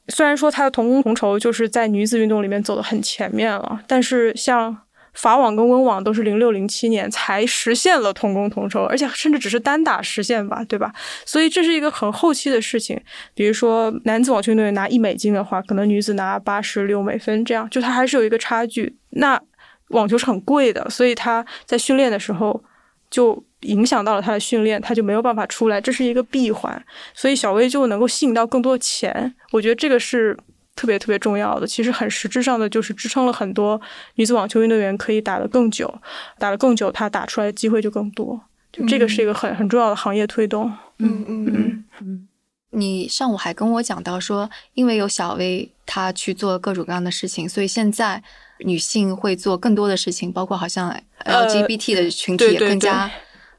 [0.08, 4.76] 虽然说它的同工同酬就是在女子运动里面走的很前面了，但是像
[5.12, 10.92] 法网跟温网都是零六零七年才实现了同工同酬，而且甚至只是单打实现吧，对吧？
[11.24, 13.00] 所以这是一个很后期的事情。
[13.34, 18.96] 比如说男子网球运动员拿一美金的话，可能女子拿八十六美分，这样就它还是有一个差距。
[19.10, 19.40] 那
[19.88, 22.62] 网球是很贵的，所以他在训练的时候
[23.10, 23.44] 就。
[23.64, 29.34] 影响到了他的训练，他就没有办法出来，这是一个闭环，所以小威就能够吸引到更多的钱。
[29.52, 30.36] 我觉得这个是
[30.76, 31.66] 特别特别重要的。
[31.66, 33.80] 其实很实质上的就是支撑了很多
[34.14, 35.92] 女子网球运动员可以打得更久，
[36.38, 38.40] 打得更久，他打出来的机会就更多。
[38.72, 40.72] 就这个是一个很很重要的行业推动。
[40.98, 42.28] 嗯嗯嗯嗯。
[42.70, 48.20] 你上午还跟我讲到说，因为有小薇她去做各种各样的事情，所以现在
[48.58, 50.92] 女性会做更多的事情，包括好像
[51.24, 53.08] LGBT 的群体也更加。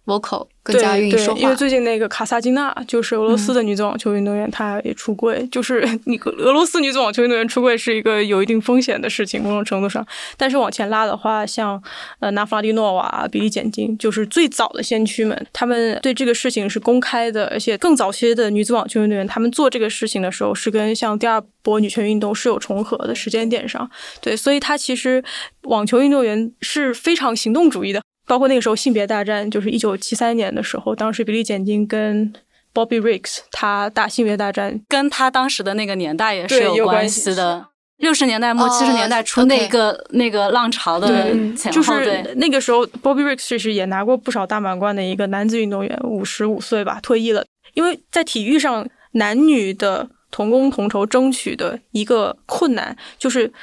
[0.06, 5.47] Vocal 更加愿意说话，因为最近那个卡萨金娜就是俄罗斯的女子网球运动员，她也出柜。
[5.51, 10.06] 就是你 俄罗斯女子网球运动员出柜是一个有一定风险的事情，某种程度上。
[10.38, 11.82] 但是往前拉的话，像
[12.20, 23.89] 呃纳弗拉蒂诺娃、比利简金，就是最早的先驱们，他们对这个事情是公开的，而且更早些的女子网球运动员，他们做这个事情的时候是跟像第二波女权运动是有重合的时间点上。
[24.20, 25.24] 对，所以她其实
[25.64, 28.01] 网球运动员是非常行动主义的。
[28.28, 32.34] 包括那个时候性别大战，就是一九七三年的时候，当时比利简金跟
[32.74, 37.68] Bobby Riggs 他打性别大战，跟他当时的那个年代也是有关系的。
[37.98, 41.08] 六十年代末七十年代初那个那个浪潮的
[41.56, 47.46] 前后，就是那个时候 Bobby Riggs 其实也拿过不少大满贯的一个男子运动员，五十五岁吧退役了。
[47.74, 53.54] 因为在体育上，男女的同工同酬争取的一个困难，就是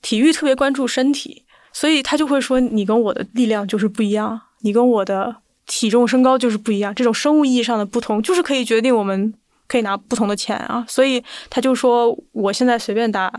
[0.00, 1.44] 体育特别关注身体。
[1.72, 9.32] 所以他就会说你跟我的力量就是不一样，你跟我的体重身高就是不一样，这种生物意义上的不同就是可以决定我们
[9.68, 10.84] 可以拿不同的钱啊。
[10.88, 13.32] 所以他就说我现在随便打。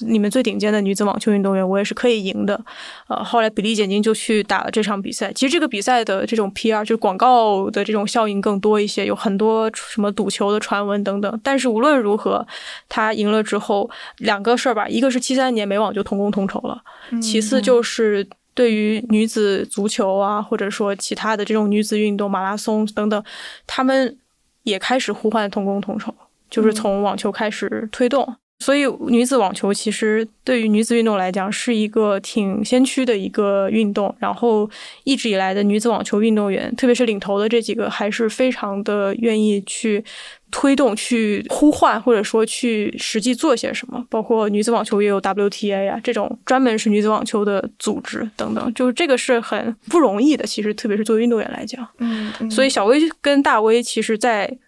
[0.00, 2.60] 你们最顶尖的女子网球运动员，我也是可以赢的。
[3.08, 5.32] 呃，后来比利简金就去打了这场比赛。
[5.32, 11.40] 其实这个比赛的这种 PR 就是广告的这种效应更多一些，有很多什么赌球的传闻等等。
[11.42, 12.46] 但是无论如何，
[12.88, 13.88] 他赢了之后，
[14.18, 16.82] 两个事儿吧，一个是七三年美网就同工同酬了，
[17.20, 23.24] 其次就是对于女子足球啊，或者说其他的这种女子运动，马拉松等等，
[23.66, 24.18] 他们
[24.62, 26.14] 也开始呼唤同工同酬，
[26.50, 28.36] 就是从网球开始推动。
[28.62, 34.14] 所以，女子网球其实对于女子运动来讲是一个挺先驱的一个运动。
[34.20, 34.70] 然后，
[35.02, 40.04] 一直以来的女子网球运动员，特别是领头的这几个，还是非常的愿意去
[40.52, 44.06] 推动、去呼唤，或者说去实际做些什么。
[44.08, 50.46] 包括女子网球也有 WTA 啊，这种专门是女子网球的组织等等，就是这个是很不容易的。
[50.46, 54.58] 其实，特别是作为运动员来讲，嗯，所以小威跟大威其实，在。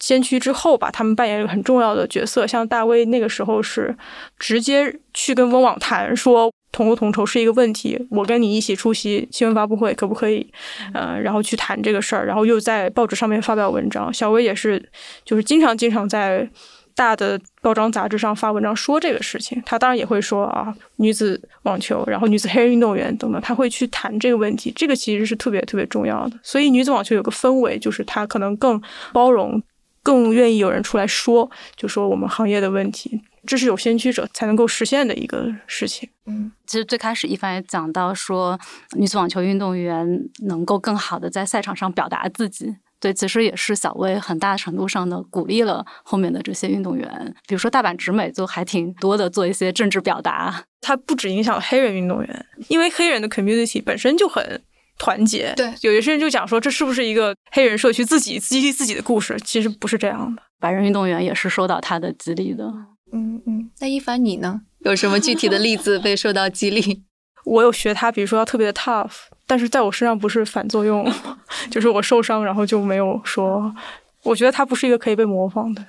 [0.00, 2.46] 先驱之后吧，他们扮演一个很重要的角色。
[2.46, 3.94] 像大威那个时候是
[4.38, 10.50] 直接去跟温网谈，说同工同酬是一个问题，我跟你一起出席新闻发布会，可不可以？
[10.94, 14.12] 呃，然后去谈这个事儿，然后又在报纸上面发表文章。
[14.12, 14.90] 小威也是，
[15.24, 16.48] 就是经常经常在
[16.94, 19.62] 大的包装杂志上发文章说这个事情。
[19.66, 24.72] 他当然也会说啊，女子网球，然后女子黑人运动员等等，他会去谈这个问题。
[24.74, 26.38] 这个其实是特别特别重要的。
[26.42, 28.80] 所以女子网球有个氛围，就是它可能更
[29.12, 29.62] 包容。
[30.02, 36.08] 更愿意有人出来说，就说我们行业的问题，这是有先驱者才能够实现的一个事情。
[36.26, 38.58] 嗯，其实最开始一凡也讲到说，
[38.96, 40.06] 女子网球运动员
[40.46, 47.34] 能够更好的在赛场上表达自己，对，其实也是小威很大程度上的鼓励了后面的这些运动员。
[47.46, 54.62] 比如说大阪直美就还挺多的做一些政治表达，它不止影响黑人运动员，因为黑人的 community 本身就很。
[55.00, 59.34] 团结，对，有一些人就讲说，这是不是一个黑人社区自己激励自己的故事？
[59.42, 62.66] 其实不是这样的，白人运动员也是受到他的激励的。
[63.10, 64.60] 嗯嗯，那一凡你呢？
[64.80, 67.02] 有什么具体的例子 被受到激励？
[67.46, 69.12] 我有学他，比如说要特别的 tough，
[69.46, 71.10] 但是在我身上不是反作用，
[71.72, 73.74] 就是我受伤，然后就没有说。
[74.24, 75.86] 我觉得他不是一个可以被模仿的。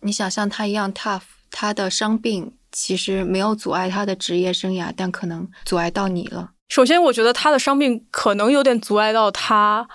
[0.00, 1.22] 你想像他一样 tough，
[1.52, 6.50] 他的伤病其实没有阻碍他的职业生涯，但可能阻碍到你了。
[6.70, 9.86] 首先，我觉得他的伤病可能有点阻碍到他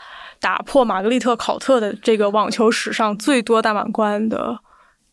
[0.42, 4.60] 打破玛格丽特考特的这个网球史上最多大满贯的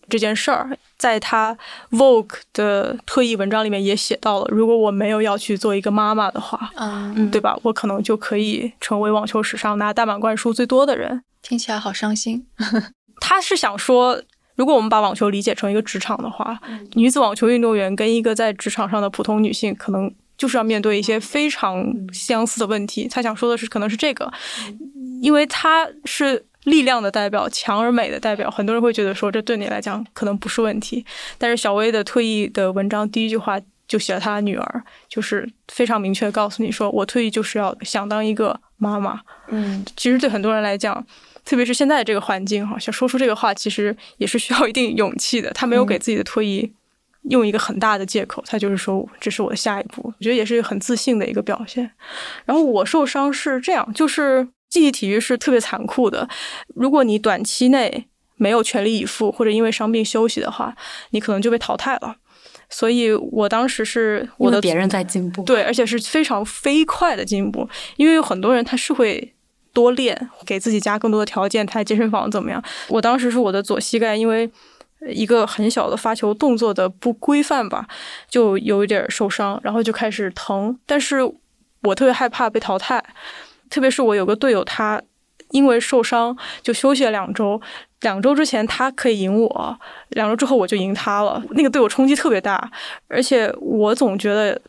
[0.09, 0.77] 这件事儿。
[0.99, 1.57] 在他
[1.93, 7.57] Vogue 的退役文章里面也写到了，如果我没有要去做一个妈妈的话，嗯，对吧？
[7.63, 11.23] 我可能就可以成为网球史上拿大满贯数最多的人。
[11.43, 12.45] 听起来好伤心。
[13.21, 14.21] 他是想说，
[14.57, 16.61] 如果我们把网球理解成一个职场的话，
[16.95, 20.13] 女子网球运动员跟一个在职场上的普通女性可能。
[20.43, 23.07] 就是要面对一些非常相似的问题。
[23.09, 24.29] 他想说的是，可能是这个，
[25.23, 28.51] 因为他是力量的代表，强而美的代表。
[28.51, 31.07] 很多人会觉得说，这对你来讲可能不是问题。
[31.39, 39.21] 但是小薇的退役的文章第一句话就写了她的女儿，就是非常明确的告诉你说，我退役就是要想当一个妈妈。
[39.47, 41.07] 嗯，其实对很多人来讲，
[41.45, 45.53] 特别是现在这个环境哈，想说出这个话，其实也是需要一定勇气的。
[45.53, 46.73] 他没有给自己的退役。
[47.31, 51.89] 用一个很大的借口，他就是说这是我的下一步，我觉得也是很自信的一个表现。
[52.45, 56.29] 然后我受伤是这样，就是竞技体育是特别残酷的，
[56.75, 58.07] 如果你短期内
[58.37, 60.75] 没有全力以赴，或者因为伤病休息的话，
[61.11, 62.17] 你可能就被淘汰了。
[62.69, 69.33] 所以我当时是我的别人在进步，对，而且是非常飞快的进步，因为有很多人他是会
[69.73, 72.61] 多练，给自己加更多的条件，他在健身房怎么样？
[72.89, 74.51] 我当时是我的左膝盖，因为。
[75.09, 77.87] 一个很小的发球动作的不规范吧，
[78.29, 80.79] 就有一点受伤，然后就开始疼。
[80.87, 81.19] 但是
[81.83, 83.03] 我特别害怕被淘汰，
[83.69, 85.03] 特别是我有个队友，他
[85.51, 87.61] 因为受伤就休息了两周。
[88.03, 89.81] 两周之前他可以赢我，
[90.11, 91.43] 两周之后我就赢他了。
[91.51, 92.71] 那个对我冲击特别大，
[93.09, 94.61] 而且我总觉得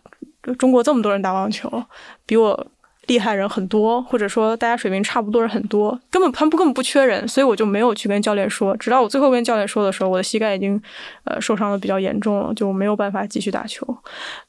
[0.57, 1.83] 中国这么多人打网球，
[2.25, 2.67] 比我。
[3.07, 8.75] 厉害人很多，或者说大家水平差不多人很多，根本他们根本不缺人，所以我就没有去跟教练说。
[8.77, 10.81] 直到我最后跟教练说的时候，我的膝盖已经
[11.25, 13.85] 呃受伤的比较严重了，就没有办法继续打球。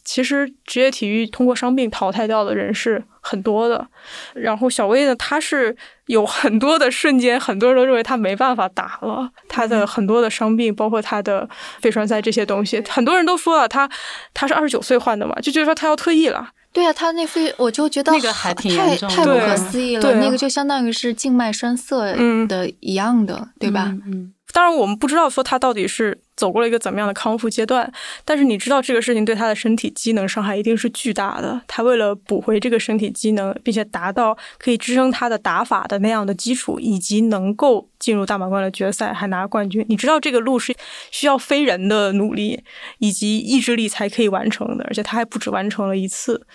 [0.04, 3.86] 其实职业体育通过伤病淘汰掉的人是很多的。
[4.34, 5.76] 然后小威呢，他是
[6.06, 9.28] 有很多的瞬间，很多人都认为他没办法打了。
[9.48, 11.48] 他的很多的伤病，包括他的
[11.80, 13.90] 肺栓塞这些东西，很多人都说了他
[14.32, 16.50] 他是二十九岁患的嘛，就觉得说他要退役了。
[16.74, 22.12] 对啊，他那肺我就觉得那个还挺太太不可思议了，那个就相当于是静脉栓塞
[22.48, 23.94] 的一样的，对吧？
[24.06, 27.90] 嗯，当然我们不知道说他到底是走过了一个怎么样的康复阶段，
[28.24, 31.60] 但是你知道这个事情对他的身体机能伤害一定是巨大的。
[31.66, 40.74] 他为了补回这个身体机能，并且达到可以支撑他的打法的那样的基础，以及能够进入大满贯的决赛还拿冠军，你知道这个路是
[41.10, 42.62] 需要非人的努力
[42.98, 46.46] 以及意志力才可以完成的，而且他还不止完成了一次。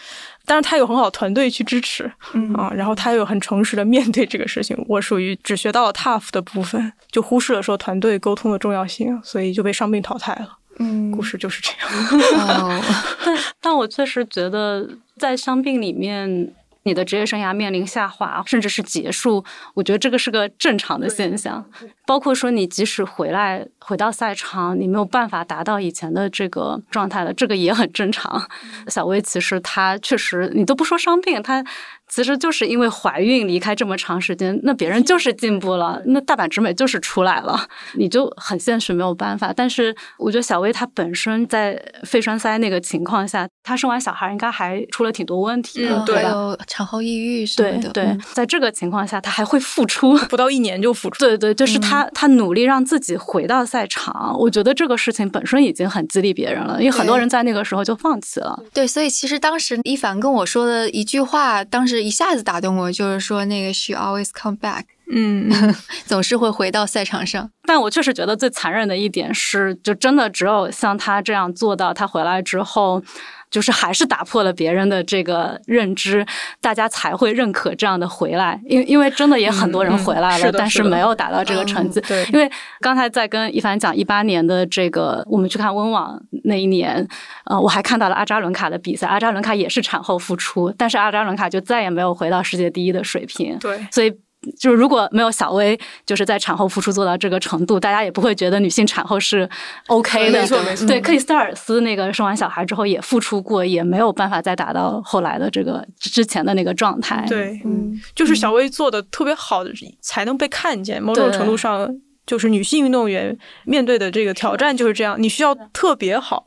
[0.50, 4.76] 但是他有很好的团队去支持，嗯啊，然后他又很诚实的面对这个事情。
[4.90, 10.58] 我属于只学到了 tough 的部分，就忽视了说团队沟通的重要性，所以就被伤病淘汰了。
[10.80, 12.82] 嗯，故事就是这样。
[13.24, 14.90] 但但我确实觉得
[15.20, 16.52] 在伤病里面。
[16.90, 21.64] 你的职业生涯面临下滑，甚至是结束，我觉得这个是个正常的现象。
[22.08, 28.50] 包括说，你即使回来回到赛场，你没有办法达到以前的这个状态了，这个也很正常。
[28.88, 31.64] 小薇其实她确实，你都不说伤病，她。
[32.10, 39.54] 其实就是因为怀孕离开这么长时间，那别人就是进步了，那大阪直美就是出来了，你就很现实没有办法。
[39.56, 46.58] 但是我觉得小薇她本身在肺栓塞那个情况下，她生完小孩应该还出了挺多问题的，对吧？
[46.68, 47.90] 产后抑郁什么的。
[47.92, 51.20] 对，在这个情况下，她还会复出， 不到一年就复出。
[51.20, 58.60] 对对，就是她她努力让自己回到赛场，我觉得这个事情本身已经很激励别人了，因为很多人在那个时候就放弃了。
[58.74, 61.99] 对，所以其实当时一凡跟我说的一句话，当时。
[62.02, 65.50] 一下子打动我，就是说那个 she always come back，嗯，
[66.06, 67.50] 总是会回到赛场上。
[67.66, 73.04] 但我确实觉得最残忍的一点是，就真的只有像他这样做到，他回来之后。
[73.50, 76.26] 就是还是打破了别人的这个认知，
[76.62, 78.60] 大家才会认可这样的回来。
[78.66, 82.00] 因因为真的也很多人回来了，但是没有达到这个成绩。
[82.02, 87.08] 对，因为刚才在跟一凡讲一八年的这个，我们去看温网那一年，
[87.46, 89.08] 呃，我还看到了阿扎伦卡的比赛。
[89.08, 93.58] 阿扎伦卡也是产后复出，但是阿扎伦卡就再也没有回到世界第一的水平。
[93.60, 94.14] 对，所以。
[94.58, 99.50] 就是如果没有小薇，就是在产后复出做到这个程度，大家也不会觉得女性产后是
[99.88, 100.40] OK 的。
[100.40, 100.88] 没错没错。
[100.88, 107.26] 对，克里斯特尔斯那个生完小孩之后也复出过，也没有办法再达到后来的这个之前的那个状态。
[107.28, 109.72] 对，嗯，就是小薇做的特别好的，
[110.02, 111.02] 才能被看见。
[111.04, 111.90] 某种程度上，
[112.26, 116.46] 就是女性运动员面对的这个挑战就是这样，你需要特别好。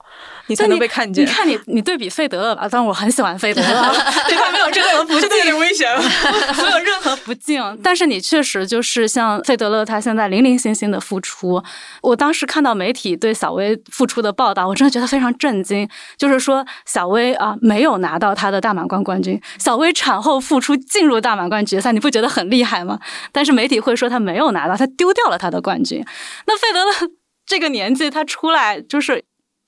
[0.53, 1.25] 你才能被看见。
[1.25, 3.93] 你看你，你对比费德勒吧，当然我很喜欢费德勒，
[4.29, 5.89] 对他没有任何不敬，有点危险，
[6.63, 7.63] 没有任何不敬。
[7.83, 11.63] 但是你确实就是像费德勒，他现在零零星星的复出。
[12.03, 15.89] 我当时看到媒体对小薇复出的报道，我真的觉得非常震惊。
[16.19, 22.99] 就是说小薇啊，没有拿到他的大满贯冠军，小薇产后复出进入大满贯决赛，你不觉得很厉害吗？
[23.33, 26.05] 但是媒体会说他没有拿到，他丢掉了他的冠军。
[26.47, 27.11] 那费德勒
[27.47, 29.25] 这个年纪，他出来就是。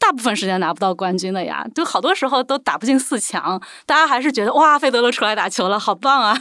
[0.06, 6.38] 大部分时间拿不到冠军的呀，就好多时候都打不进四强，大家还是觉得哇，费德勒出来打球了，好棒啊！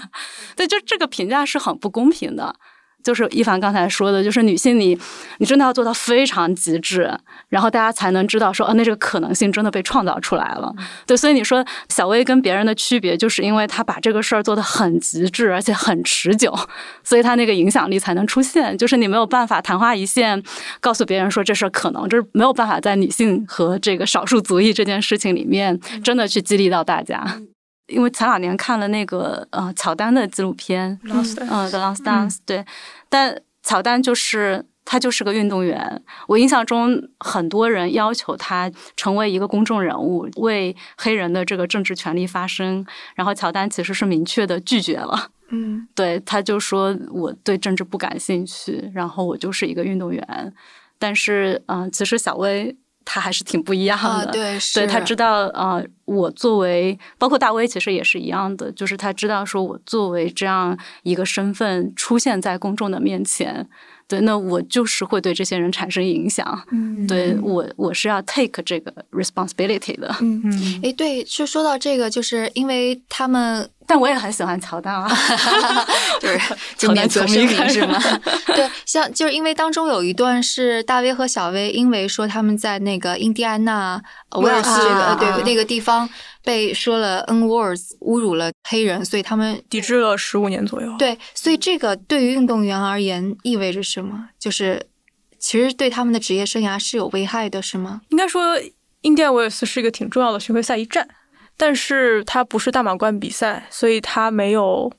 [0.57, 2.55] 对，就这个评价是很不公平的。
[3.04, 4.97] 就是一凡刚才说的，就是女性，你
[5.39, 7.12] 你真的要做到非常极致，
[7.49, 10.74] 然后大家才能知道说，哦，那这个可能性真的被创造出来了。
[11.06, 16.58] 对，所以你说小薇跟别人的区别，就是因为她把这个事儿做的很极致，而且很持久，
[17.04, 18.78] 所以她那个影响力才能出现。
[18.78, 20.41] 就是你没有办法昙花一现，
[20.80, 27.41] 告诉别人说这事儿可能，就是没有办法在女性和这个少数族裔这件事情里面真的去激励到大家。
[27.88, 31.21] 因为前两年看了那个呃乔丹的纪录片，嗯
[31.69, 32.65] ，The Last Dance，对，
[33.09, 36.01] 但乔丹就是他就是个运动员。
[36.27, 45.29] 我印象中很多人要求他成为一个公众人物，为黑人的这个政治权利发声，然后乔丹其实是明确的拒绝了。
[45.49, 50.53] 嗯， 对，他就说我对政治不感兴趣，然后我就是一个运动员。
[50.97, 52.77] 但是嗯，其实小薇。
[53.06, 63.68] 他还是挺不一样的，对，对他知道，呃，我作为包括大威，其实也是一样的，就是他知道，说我作为这样一个身份出现在公众的面前。
[64.08, 66.64] 对，那我就是会对这些人产生影响。
[66.72, 70.16] 嗯，对我我是要 take 这个 responsibility 的。
[70.22, 75.10] 嗯嗯，哎，对，就说到这个，就是因为他们， 但我也很喜欢乔丹啊
[76.20, 76.39] 就是
[76.78, 77.99] 经典球迷是吗？
[78.47, 84.01] 对，像就是因为当中有一段是大威和小威，因为说他们在那个印第安纳
[84.41, 86.10] 威尔斯这个对那个地方。
[86.43, 90.93] 被说了 n words，侮辱了黑人，所以他们抵制了十五年左右。
[90.99, 94.29] 对，所以这个对于运动员而言意味着什么？
[94.37, 94.85] 就是
[95.39, 98.01] 其实对他们的职业生涯是有危害的，是吗？
[98.09, 98.59] 应该说，
[99.01, 101.07] 印第安维尔斯是一个挺重要的巡回赛一站，
[101.55, 104.91] 但是它不是大满贯比赛，所以它没有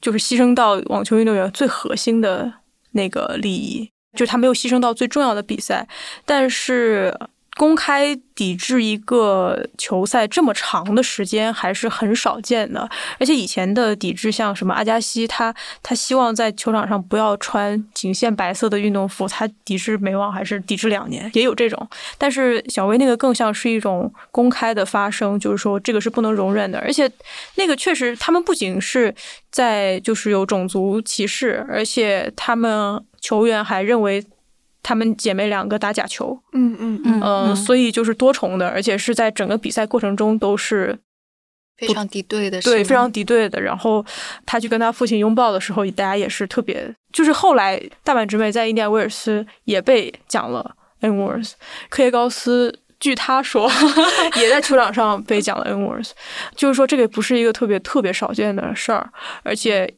[0.00, 2.50] 就是牺牲到网球运动员最核心的
[2.92, 5.86] 那个利益，就是他没有牺牲到最重要的比赛，
[6.24, 7.14] 但是。
[7.62, 12.90] 公开抵制一个球赛这么长的时间还是很少见的，
[13.20, 21.88] 而且以前的抵制，像什么阿加西，他他希望在球场上不要穿仅限白色的运动服，他抵制美网还是抵制两年，也有这种。
[22.18, 27.08] 但是小威那个更像是一种公开的发声，就是说这个是不能容忍的，而且
[27.54, 29.14] 那个确实，他们不仅是
[29.52, 34.26] 在就是有种族歧视，而且他们球员还认为。
[34.82, 40.98] 她们姐妹两个打假球，嗯嗯嗯，嗯，所以就是多重的，而且是在整个比赛过程中都是
[41.76, 43.60] 非常敌对的，对，非常敌对的。
[43.60, 44.04] 然后
[44.44, 51.52] 她去跟她父亲拥抱的时候，大家也是特别，就是后来大阪直美在印第安威尔斯也被讲了 N words，
[51.88, 53.70] 科耶高斯据他说
[54.36, 56.10] 也在球场上被讲了 N words，
[56.54, 59.10] 就是说这个不是一个特别特别少见的事儿，
[59.42, 59.92] 而且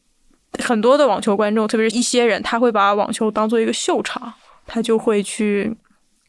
[0.63, 4.35] 很多的网球观众，特别是一些人，他会把网球当做一个秀场。
[4.67, 5.75] 他就会去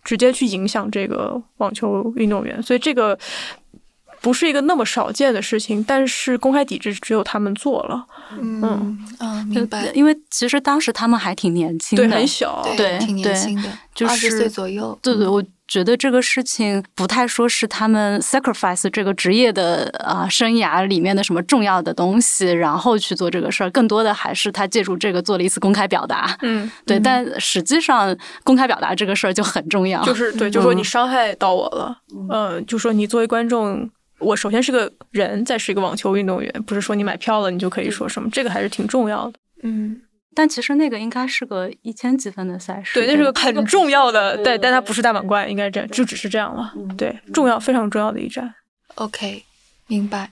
[0.04, 3.18] 直接去影响这个网球运动员，所以这个
[4.22, 5.84] 不是一个那么少见的事情。
[5.84, 8.06] 但是公开抵制只有他们做了，
[8.40, 9.92] 嗯嗯，明白。
[9.94, 14.98] 因为其实当时他们还挺年轻的，对，很小，对，挺年轻的，就是二十岁左右。
[15.02, 15.44] 对对，我。
[15.68, 26.38] 觉得这个事情不太说是他们 sacrifice 这个职业的啊生涯里面的什么重要的东西，然后去做这个事儿，更多的还是他借助这个做了一次公开表达。
[26.42, 30.04] 嗯， 对，但实际上公开表达这个事儿就很重要。
[30.04, 31.98] 就是对，就说你伤害到我了，
[32.30, 33.90] 嗯，就说你作为观众，
[34.20, 39.40] 我首先是个人，再是一个网球运动员，不是说你买票了你就可以说什么，这个还是挺重要的。
[39.64, 40.02] 嗯。
[40.36, 48.54] 但其实那个应该是个一千积分的赛事，对，那是个很重要的，对，但它不是大满贯，应该这样就只是这样了，对，重要非常重要的一站。
[48.96, 49.44] OK，
[49.88, 50.32] 明白。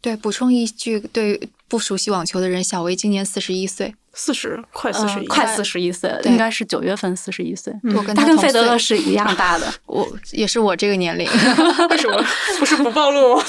[0.00, 3.94] 对，补充一句，对不熟悉网球的人，小薇今年四十一岁。
[4.14, 7.72] 四十，快四十一，快四十一岁，应该是九月份四十一岁。
[7.96, 11.26] 我跟他跟费德勒是一样 大的，我也是我这个年龄。
[11.88, 12.22] 为什么？
[12.58, 13.42] 不是不暴露 啊？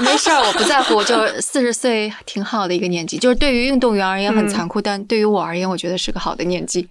[0.00, 1.02] 没事儿，我不在乎。
[1.02, 6.88] 就四十岁挺好的一个年纪，就是对于运动员而言很残酷，但对于我而言，我觉得是个好的年纪。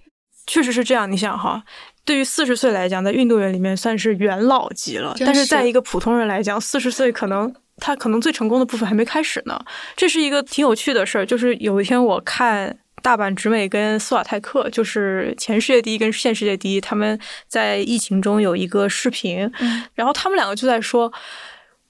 [0.48, 1.10] 确实是这样。
[1.10, 1.62] 你想哈，
[2.04, 9.60] 对于四十岁来讲，在运动员里面算是元老级了，但是在一个普通人来讲，四十岁可能他可能最成功的部分还没开始呢。
[9.96, 12.76] 这是一个挺有趣的事儿，就是有一天我看。
[13.06, 19.48] 大阪直美跟斯瓦泰克就是前世界第一跟现世界第一，他们在疫情中有一个视频，
[19.94, 21.12] 然后他们两个就在说，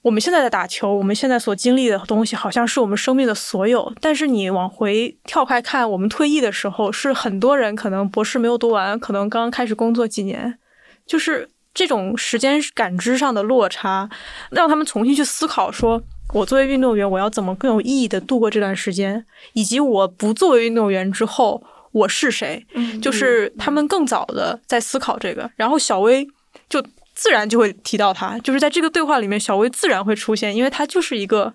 [0.03, 10.59] 我们现在在打球，我们现在所经历的东西好像是我们生命的所有，但是你往回跳开看，我们退役的时候是很多人可能博士没有读完，可能刚刚开始工作几年，
[11.07, 14.07] 就是这种时间感知上的落差，
[14.51, 16.03] 让他们重新去思考说。
[16.33, 19.25] 我作为运动员，我要怎么更有意义的度过这段时间？
[19.53, 22.65] 以及我不作为运动员之后，我是谁？
[23.01, 25.49] 就是他们更早的在思考这个。
[25.55, 26.27] 然后小薇
[26.69, 26.83] 就
[27.15, 31.51] 自然就会提到他，就是在这个对话里面，小薇自然会出现，因为他就是一个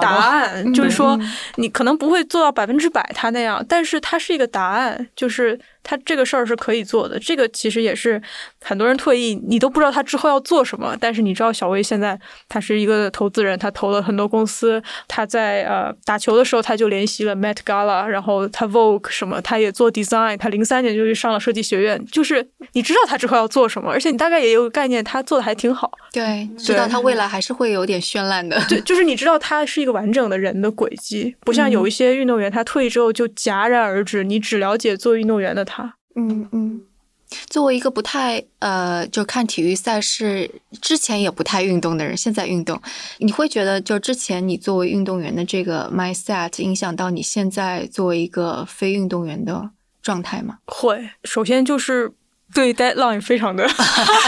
[0.00, 0.72] 答案。
[0.72, 1.18] 就是说，
[1.56, 5.58] 你可能不会做到百分之百他那样，但是他是一个答案，就是。
[5.82, 8.20] 他这个事儿是可以做的，这个其实也是
[8.62, 10.96] 很多人退役，你都不知道他之后要做什么。
[11.00, 12.18] 但是你知道，小薇现在
[12.48, 14.82] 他是一个投资人，他投了很多公司。
[15.08, 20.36] 他在呃打球的时候，他就联系了 Met Gala，然后他 Vogue 什么，他也做 design。
[20.36, 25.90] 他零三年就去上了设计学院，就是你知道他之后要做什么，而且你大概也有个概念，他做的还挺好。
[26.12, 28.62] 对，知道他未来还是会有点绚烂的。
[28.68, 35.71] 对，就是你知道他是一个完整的人的轨迹，不像有一些运动员，他退役之后就戛然而止，你只了解做运动员的他。
[36.14, 36.82] 嗯嗯，
[37.48, 40.50] 作为一个不太呃，就看体育赛事
[40.80, 42.80] 之前也不太运动的人，现在运动，
[43.18, 49.70] 你会觉得就之前你作为运动员的这个 mindset 影响到你现在作为一个非运动员的
[50.02, 50.58] 状态吗？
[50.66, 52.12] 会，首先就是
[52.54, 53.66] 对 deadline 非常的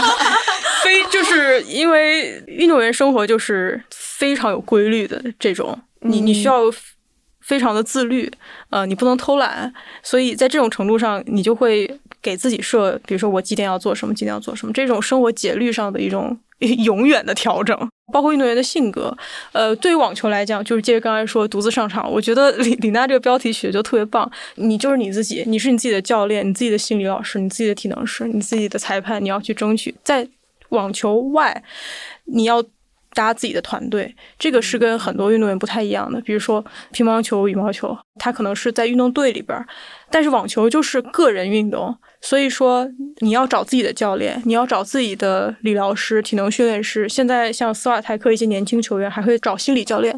[0.83, 6.63] 非，就是因为运动员生活就是非常有规律的这种，你你需要。
[7.45, 8.31] 非常的自律，
[8.71, 9.71] 呃，你不能偷懒，
[10.01, 17.77] 所以在这种程度上，你就会给自己设，比如说我几点要做什么，几点要做什么，这种生活节律上的一种永远的调整。
[18.13, 19.15] 包括运动员的性格，
[19.51, 30.27] 呃，对于网球来讲，就是接着刚才说独自上场，我觉得李李娜这个标题取的就特别棒，你就是你自己，你是你自己的教练，你自己的心理老师，你自己的体能师，你自己的裁判，你要去争取在
[30.69, 31.63] 网球外，
[32.25, 32.63] 你要。
[33.15, 36.21] 搭自己的团队，这个是跟很多运动员不太一样的。
[36.21, 39.57] 比如说乒乓球、羽毛球，他可能是在运动队里边，
[40.11, 42.87] 但是网球就是个人运动，所以说
[43.19, 47.09] 你要找自己的教练，你要找自己的理疗师、体能训练师。
[47.09, 50.13] 现在像斯瓦泰克一些年轻球员还会找心理教练，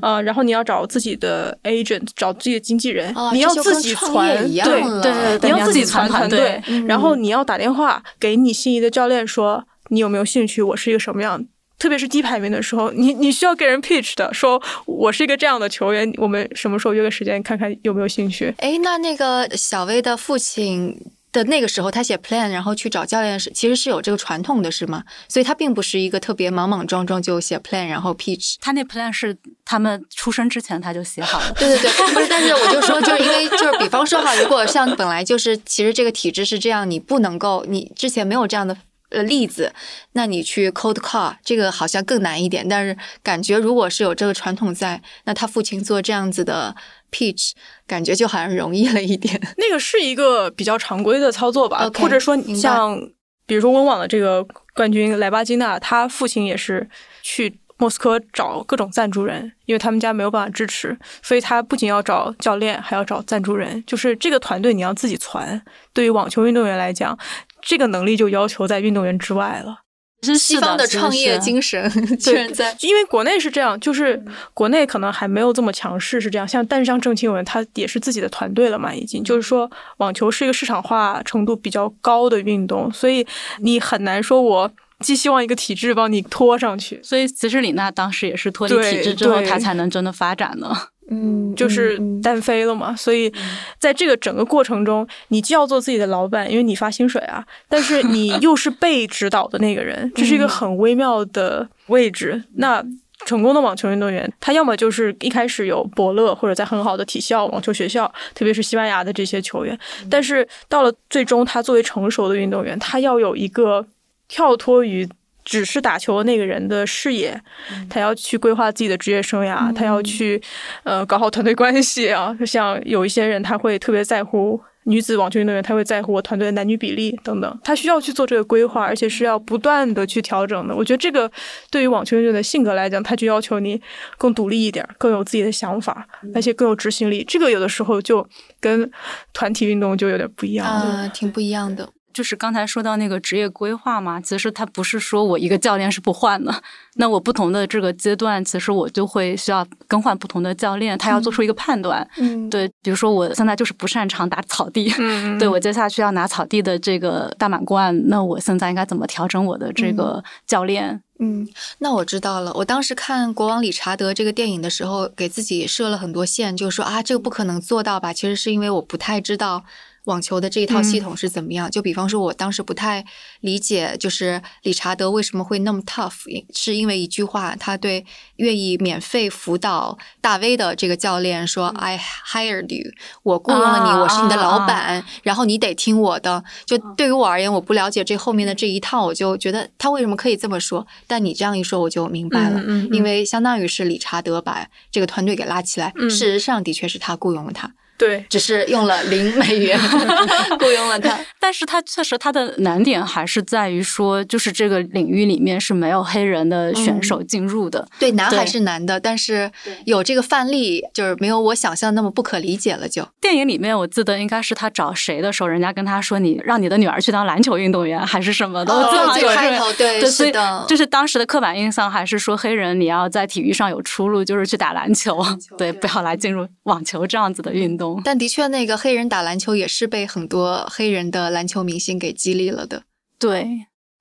[0.00, 9.64] 啊，然后你要找自己的 agent，找自己的经纪人，你要自己传，对对对，你要自己传团队，然后你要打电话给你心仪的教练说。
[9.90, 10.60] 你有没有兴趣？
[10.60, 11.42] 我是一个什么样？
[11.78, 18.54] 特别是低排名的时候，你你需要给人 pitch 的，说我是一个这样的球员，我们什么时候约个时间看看有没有兴趣？
[18.58, 20.96] 哎，那那个小薇的父亲。
[21.30, 25.04] 的那个时候，他写 plan，然后去找教练是其实是有这个传统的，是吗？
[25.28, 28.54] 所以他并不是一个特别莽莽撞撞就写 plan，然后 pitch。
[28.62, 31.52] 他那 plan 是他们出生之前他就写好了。
[31.52, 38.74] 对对对，不是， 但是我就说，就是因为就是比方说哈，如果像本来就是其实这个体制是这样，你不能够，你之前没有这样的
[39.10, 39.72] 呃例子，
[40.12, 42.68] 那你去 cold call 这个好像更难一点。
[42.68, 46.76] 但是感觉如果是有这个传统在，那他父亲做这样子的。
[47.10, 47.52] pitch，
[47.86, 53.00] 感觉就好像容易了一点，那个是一个比较常规的操作吧，或者说像
[53.46, 56.86] 比如说温网的这个冠军莱巴金娜，他父亲也是
[57.22, 65.62] 去莫斯科找各种赞助人，因为他们家没有办法支持，所以他不仅要找教练，还要找赞助人，就是这个团队你要自己攒。
[65.92, 67.16] 对于网球运动员来讲，
[67.62, 69.80] 这个能力就要求在运动员之外了。
[70.24, 71.88] 是西方的创业精神，
[72.24, 74.20] 对，在因为国内是这样，就是
[74.52, 76.48] 国内可能还没有这么强势，是这样。
[76.48, 83.24] 像但是像郑钦文，他也是自己的团队了嘛，已经就是说，网球是一个市场化程度比较高的运动，所以
[83.60, 84.68] 你很难说我
[85.00, 87.00] 寄希望一个体制帮你拖上去。
[87.02, 90.74] 所以其实李娜当时也是脱离体制之后，她才能真的发展呢。
[91.10, 93.32] 嗯，就是单飞了嘛，所以
[93.78, 102.44] 在这个整个过程中，你既要做自己的老板，因为你发薪水啊，但是你又是被指导的那个人， 这是一个很微妙的位置。
[102.56, 102.84] 那
[103.24, 109.78] 成功的网球运动员，他要么就是一开始有伯乐，或者在很好的体校、网球学校，特别是西班牙的这些球员，
[110.10, 113.86] 但是到了最终，他作为成熟的运动员，他要有一个
[114.28, 115.08] 跳脱于。
[115.44, 117.40] 只是打球的那个人的视野，
[117.88, 120.38] 他要去规划自己的职业生涯，他要去
[120.82, 122.36] 呃搞好团队关系啊。
[122.38, 130.76] 就 像有一些人，他会特别在乎女子网球运动员，他会在乎我团队的男女比例等等，他需要去做这个规划，而且是要不断的去调整的。
[130.76, 131.32] 我觉得这个
[131.70, 133.80] 对于网球运动员的性格来讲，他就要求你
[134.18, 137.24] 更独立一点，更有自己的想法，而且更有执行力。
[137.26, 138.28] 这个有的时候就
[138.60, 138.90] 跟
[139.32, 141.88] 团体运动就有点不一样，啊，挺不一样的。
[142.18, 146.52] 就是刚才说到那个职业规划嘛，其实他不是说我一个教练是不换的，
[146.96, 152.04] 那我不同的这个阶段，其实我就会需要更换不同的教练，他要做出一个判断。
[152.16, 154.92] 嗯，对，比如说我现在就是不擅长打草地，
[155.38, 161.00] 对我接下去要拿草地的这个大满贯，那我现在应该怎么调整我的这个教练？
[161.20, 161.46] 嗯，
[161.78, 162.52] 那我知道了。
[162.54, 168.12] 我当时看《国王理查德》这个电影的时候，给自己设了很多线，就说啊，这个不可能做到吧？
[168.12, 169.62] 其实是因为我不太知道。
[170.08, 171.70] 网球的这一套系统是怎么样？
[171.70, 173.04] 就比方说，我当时不太
[173.40, 178.06] 理解，就是理查德为什么会那么 tough，是因为一句话，他对
[178.36, 182.00] 愿意免费辅导大 V 的这个教练说：“I
[182.32, 182.90] hired you，
[183.22, 190.86] 我雇佣了你，我是你的老板，然后你得听我的。”就对于我而言，我不了解这后面的这一套，我就觉得他为什么可以这么说？
[191.06, 197.74] 但你这样一说，我就明白了，因为相当于是理查德把这个团队给拉起来，事实上的确是他雇佣了他。
[197.98, 199.78] 对，只是用了零美元
[200.60, 207.86] 雇佣了他，但是他确实他的难点还是在于说，就是这个领域里面是没有黑人的选手进入的。
[207.98, 209.50] 对，难还是难的，但是
[209.84, 212.88] 有这个范例，就是没有我想象那么不可理解了。
[212.88, 218.72] 就电影里面，我记得应该是他找谁的时候，人家跟他说：“你让你的女儿去当篮球运动员，还是什么的。”
[219.18, 225.20] 最开头对，是的，就是当时的刻板印象还是说黑人你要在体育上有出路，就是去打篮球，
[225.56, 227.87] 对，不要来进入网球这样子的运动。
[228.04, 232.82] 但的确，那个黑人打篮球也是被很多黑人的篮球明星给激励了的。
[233.18, 233.46] 对，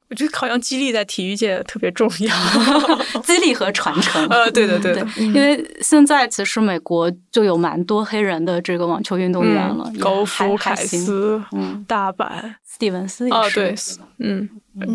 [0.10, 2.36] 我觉得好像激励在体育界特别重要，
[3.24, 4.26] 激励和传承。
[4.28, 5.06] 呃，对的，对的。
[5.18, 13.56] 因为现在其实美国就有蛮多黑人的这个网球运动员了，高夫、凯斯、嗯，大阪、斯蒂文斯也是。
[13.56, 13.76] 对，
[14.20, 14.50] 嗯，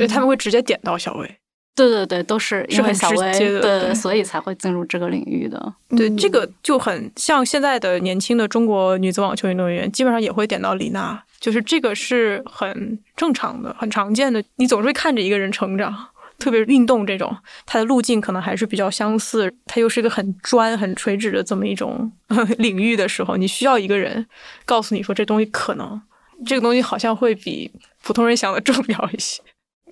[0.09, 1.38] 他们会直接点到小威。
[1.74, 5.74] 对对对，都是因为小薇，对，所以才会进入这个领域的。
[5.88, 14.44] 对，这个就很像现在的年轻的中国女子网球运动员，基本上也会点到李娜，就是这个是很正常的、很常见的。
[14.56, 16.08] 你总是会看着一个人成长，
[16.38, 22.12] 特别是运动这种，它的路径可能还是比较相似，它又是一个很专、很垂直的这么一种
[22.58, 24.26] 领域的时候，你需要一个人
[24.66, 26.02] 告诉你说这东西可能，
[26.44, 29.42] 这个东西好像会比普通人想的重要一些。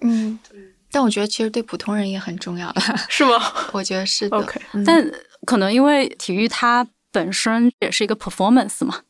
[0.02, 0.38] 嗯。
[0.90, 2.74] 但我觉得其实对普通人也很重要了，
[3.08, 3.40] 是吗？
[3.72, 4.36] 我觉得是的。
[4.38, 5.10] OK，但
[5.46, 9.00] 可能因为体育它本身也是一个 performance 嘛，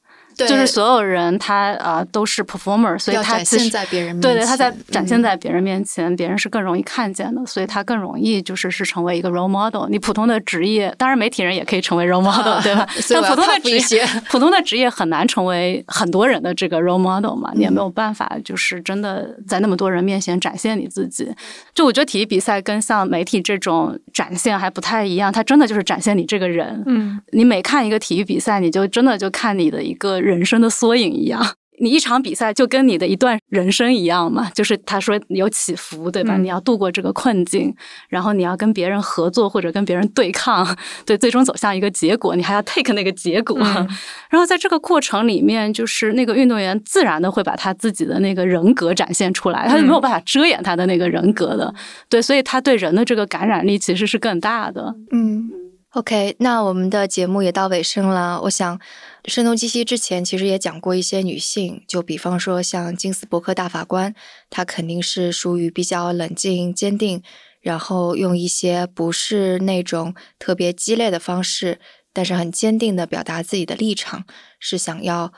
[0.47, 9.89] 就是所有人他啊都是 performer，所以他展现在别人面前，对对，他在展现在嗯别人面前，别人是更容易看见的，所以他更容易就是是成为一个 role model。
[9.89, 12.87] 你普通的职业，当然媒体人也可以成为 role model，对吧？
[13.01, 21.29] 所以我要但普通的职业，普通的职业很难成为很多人的这个 role model 嘛，你也嗯没有办法，就是真的在那么多人面前展现你自己。
[21.75, 26.83] 就我觉得体育比赛跟像媒体这种展现还不太一样，它真的就是展现你这个人。
[26.87, 31.55] 嗯，你每看一个体育比赛，你就真的就看你的一个人生的缩影一样。
[31.83, 36.37] 你一场比赛就跟你的一段人生一样嘛，就是他说有起伏，对吧？
[36.37, 37.75] 嗯你要度过这个困境，
[38.11, 40.77] 然后你要跟别人合作或者跟别人对抗，
[41.07, 43.57] 对，最终走向一个结果，你还要 take 那个结果。
[43.59, 43.89] 嗯
[44.29, 51.75] 然后在这个过程里面，就是那个运动员自然的会把他自己的那个人格展现出来，他就没有办法遮掩他的那个人格的，
[52.11, 54.95] 对，所以他对人的这个感染力其实是更大的。
[55.13, 55.51] 嗯
[55.95, 58.39] ，OK，那我们的节目也到尾声了。
[58.43, 58.79] 我想，
[59.27, 64.15] 声东击西之前其实也讲过一些女性，就比方说像金斯伯克大法官，
[64.49, 67.23] 她肯定是属于比较冷静、坚定，
[67.61, 71.79] 然后用一些不是那种特别激烈的方式，
[72.13, 74.25] 但是很坚定的表达自己的立场，
[74.59, 75.33] 是想要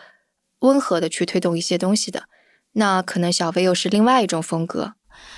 [0.60, 2.24] 温和的去推动一些东西的。
[2.74, 4.94] 那可能小薇又是另外一种风格，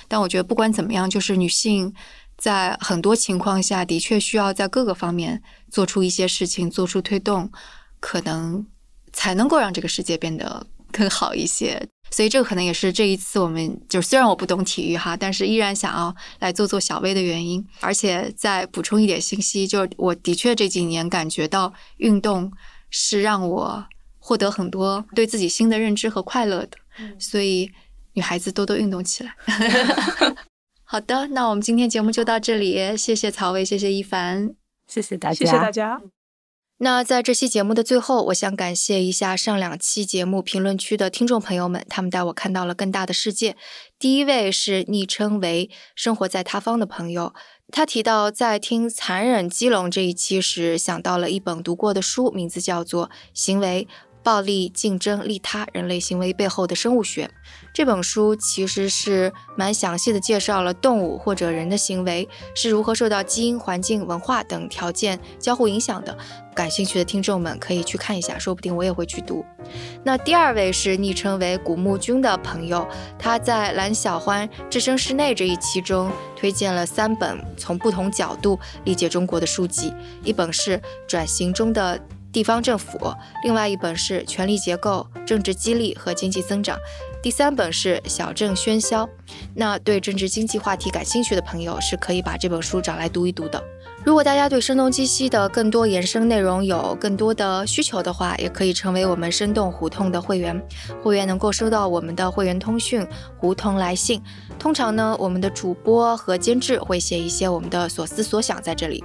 [0.07, 1.93] 但我觉得不管怎么样，就是女性
[2.37, 7.51] 在很多情况下的确需要在各个方面做出一些事情，做出推动，
[8.05, 8.63] 可能
[9.13, 11.81] 才能够让这个世界变得更好一些。
[12.11, 17.65] 所以这个可能也是这一次我们就虽然我不懂体育哈，但是依然想要来做做小薇的原因。
[17.81, 22.51] 而且再补充一点信息，就是我的确这几年感觉到运动
[22.91, 23.83] 是让我
[24.19, 26.77] 获得很多对自己新的认知和快乐的。
[27.17, 27.71] 所以
[28.13, 29.33] 女孩子多多运动起来。
[30.85, 34.53] 好的，那我们今天节目就到这里，谢谢曹薇，谢谢一凡。
[34.87, 35.99] 谢谢大家，谢谢大家。
[36.77, 43.55] 那在这期节目的最后，我想感谢一下上两期节目评论区的听众朋友们，他们带我看到了更大的世界。
[43.97, 47.33] 第一位是昵称为“生活在他方”的朋友，
[47.71, 53.87] 他提到在听《残忍基隆》这一期时，想到了一本读过的书，名字叫做《行为、
[54.25, 57.25] 暴力、竞争、利他：人类行为背后的生物学》。
[57.71, 66.17] 这本书其实是蛮详细的介绍了动物或者人的行为是如何受到基因、环境、文化等条件交互影响的。
[66.55, 69.45] 感兴趣的听众们可以去看一下，说不定我也会去读。
[70.03, 72.87] 那第二位是昵称为古木君的朋友，
[73.19, 79.93] 他在蓝小欢置身事内这一期中推荐了三本从不同角度理解中国的书籍，
[80.23, 81.99] 一本是《转型中的
[82.35, 82.97] 地方政府》，
[83.45, 86.75] 另外一本是《权力结构、政治激励和经济增长》。
[87.23, 89.05] 第三本是《小镇喧嚣》，
[89.53, 93.63] 那对政治经济话题感兴趣的朋友是可以把这本书找来读一读的。
[94.03, 100.61] 如果大家对声东击西的更多延伸内容有更多的需求的话，也可以成为我们生动胡同的会员。
[101.01, 103.07] 会员能够收到我们的会员通讯、
[103.37, 104.21] 胡同来信。
[104.59, 109.01] 通常呢，我们的主播和监制会写一些我们的所思所想在这里。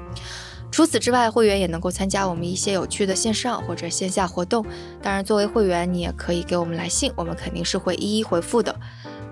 [0.71, 4.65] 除此之外，会员也能够参加我们一些有趣的线上或者线下活动。
[5.03, 8.75] 当然，作为会员，你也可以给我们来信，我们肯定是会一一回复的。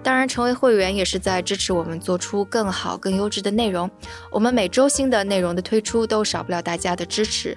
[0.03, 3.91] 当然，成为会员也是在支持我们做出更好、更优质的内容。
[4.31, 7.57] 我们每周新的内容的推出都少不了大家的支持，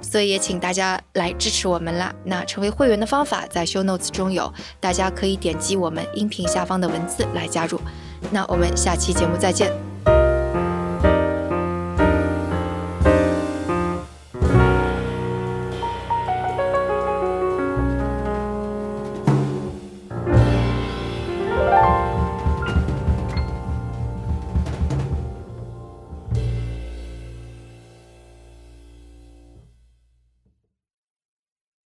[0.00, 2.14] 所以也请大家来支持我们啦。
[2.24, 7.80] 那成为会员的方法在 show notes 中有，大家可以点击我们音频下方的文字来加入。
[8.30, 10.35] 那我们下期节目再见。